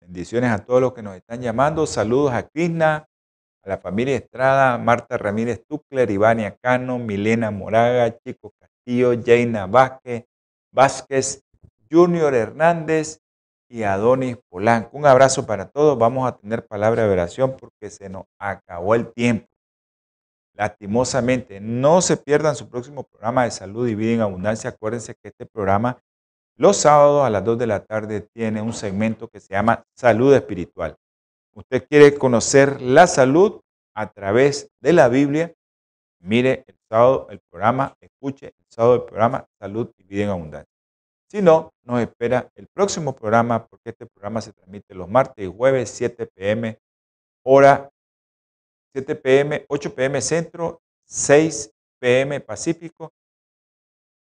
Bendiciones 0.00 0.50
a 0.52 0.64
todos 0.64 0.80
los 0.80 0.94
que 0.94 1.02
nos 1.02 1.16
están 1.16 1.40
llamando. 1.42 1.86
Saludos 1.86 2.32
a 2.32 2.48
Krishna, 2.48 3.08
a 3.64 3.68
la 3.68 3.78
familia 3.78 4.16
Estrada, 4.16 4.78
Marta 4.78 5.16
Ramírez 5.16 5.62
Tucler, 5.66 6.10
Ivania 6.10 6.56
Cano, 6.60 6.98
Milena 6.98 7.50
Moraga, 7.50 8.16
Chico 8.18 8.52
Castillo, 8.58 9.12
Jaina 9.24 9.66
Vázquez, 9.66 10.24
Vázquez, 10.70 11.42
Junior 11.90 12.34
Hernández 12.34 13.20
y 13.68 13.84
Adonis 13.84 14.36
Polanco. 14.48 14.96
Un 14.96 15.06
abrazo 15.06 15.46
para 15.46 15.68
todos. 15.68 15.98
Vamos 15.98 16.28
a 16.28 16.36
tener 16.36 16.66
palabra 16.66 17.04
de 17.04 17.12
oración 17.12 17.56
porque 17.58 17.90
se 17.90 18.08
nos 18.08 18.24
acabó 18.38 18.94
el 18.94 19.12
tiempo. 19.12 19.46
Lastimosamente, 20.56 21.60
no 21.60 22.00
se 22.00 22.16
pierdan 22.16 22.54
su 22.54 22.68
próximo 22.68 23.02
programa 23.04 23.44
de 23.44 23.50
salud 23.50 23.88
y 23.88 23.94
vida 23.94 24.12
en 24.12 24.20
abundancia. 24.20 24.70
Acuérdense 24.70 25.14
que 25.14 25.28
este 25.28 25.46
programa 25.46 25.98
los 26.56 26.76
sábados 26.76 27.26
a 27.26 27.30
las 27.30 27.44
2 27.44 27.58
de 27.58 27.66
la 27.66 27.84
tarde 27.84 28.20
tiene 28.20 28.62
un 28.62 28.72
segmento 28.72 29.26
que 29.26 29.40
se 29.40 29.54
llama 29.54 29.82
Salud 29.96 30.32
Espiritual. 30.32 30.96
Usted 31.54 31.86
quiere 31.88 32.16
conocer 32.18 32.80
la 32.80 33.06
salud 33.06 33.60
a 33.94 34.10
través 34.10 34.70
de 34.80 34.92
la 34.92 35.08
Biblia. 35.08 35.54
Mire 36.20 36.64
el 36.66 36.76
sábado 36.88 37.28
el 37.30 37.40
programa, 37.50 37.96
escuche 38.00 38.46
el 38.46 38.66
sábado 38.68 38.94
el 38.96 39.04
programa 39.04 39.46
Salud 39.58 39.90
y 39.96 40.04
Vida 40.04 40.24
en 40.24 40.30
Abundancia. 40.30 40.72
Si 41.30 41.42
no, 41.42 41.72
nos 41.82 42.00
espera 42.00 42.50
el 42.54 42.66
próximo 42.68 43.14
programa 43.14 43.66
porque 43.66 43.90
este 43.90 44.06
programa 44.06 44.40
se 44.40 44.52
transmite 44.52 44.94
los 44.94 45.08
martes 45.08 45.44
y 45.44 45.48
jueves 45.48 45.90
7 45.90 46.26
pm 46.26 46.78
hora 47.44 47.90
7 48.94 49.16
pm, 49.16 49.66
8 49.68 49.94
pm 49.94 50.20
centro, 50.20 50.80
6 51.06 51.72
pm 52.00 52.40
pacífico. 52.40 53.12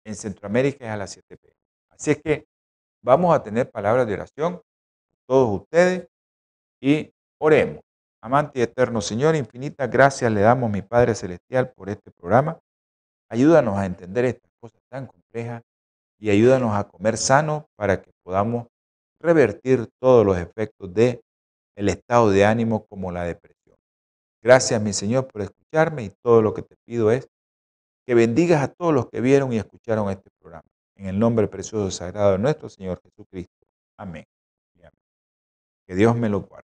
En 0.04 0.16
Centroamérica 0.16 0.84
es 0.84 0.90
a 0.90 0.96
las 0.96 1.12
7 1.12 1.36
pm. 1.36 1.56
Así 1.90 2.10
es 2.10 2.22
que 2.22 2.46
vamos 3.02 3.34
a 3.34 3.42
tener 3.42 3.70
palabras 3.70 4.06
de 4.06 4.14
oración, 4.14 4.60
todos 5.26 5.60
ustedes, 5.60 6.08
y 6.80 7.12
oremos. 7.38 7.82
Amante 8.22 8.58
y 8.58 8.62
eterno 8.62 9.00
Señor, 9.00 9.36
infinitas 9.36 9.90
gracias 9.90 10.32
le 10.32 10.40
damos, 10.40 10.70
mi 10.70 10.82
Padre 10.82 11.14
Celestial, 11.14 11.72
por 11.72 11.88
este 11.88 12.10
programa. 12.10 12.58
Ayúdanos 13.28 13.76
a 13.78 13.86
entender 13.86 14.24
estas 14.24 14.50
cosas 14.60 14.80
tan 14.88 15.06
complejas 15.06 15.62
y 16.18 16.30
ayúdanos 16.30 16.74
a 16.74 16.84
comer 16.84 17.16
sano 17.16 17.66
para 17.76 18.02
que 18.02 18.10
podamos 18.24 18.66
revertir 19.20 19.88
todos 20.00 20.24
los 20.24 20.38
efectos 20.38 20.92
de 20.92 21.20
estado 21.76 22.30
de 22.30 22.44
ánimo 22.44 22.86
como 22.86 23.12
la 23.12 23.24
depresión. 23.24 23.76
Gracias, 24.42 24.80
mi 24.80 24.92
Señor, 24.92 25.26
por 25.28 25.42
escucharme 25.42 26.04
y 26.04 26.10
todo 26.22 26.40
lo 26.42 26.54
que 26.54 26.62
te 26.62 26.76
pido 26.86 27.10
es 27.10 27.28
que 28.06 28.14
bendigas 28.14 28.62
a 28.62 28.68
todos 28.68 28.94
los 28.94 29.08
que 29.10 29.20
vieron 29.20 29.52
y 29.52 29.58
escucharon 29.58 30.10
este 30.10 30.30
programa. 30.40 30.68
En 30.94 31.06
el 31.06 31.18
nombre 31.18 31.48
precioso 31.48 31.88
y 31.88 31.90
sagrado 31.90 32.32
de 32.32 32.38
nuestro 32.38 32.68
Señor 32.68 33.00
Jesucristo. 33.02 33.52
Amén. 33.98 34.24
Que 35.86 35.94
Dios 35.94 36.16
me 36.16 36.28
lo 36.28 36.40
guarde. 36.40 36.65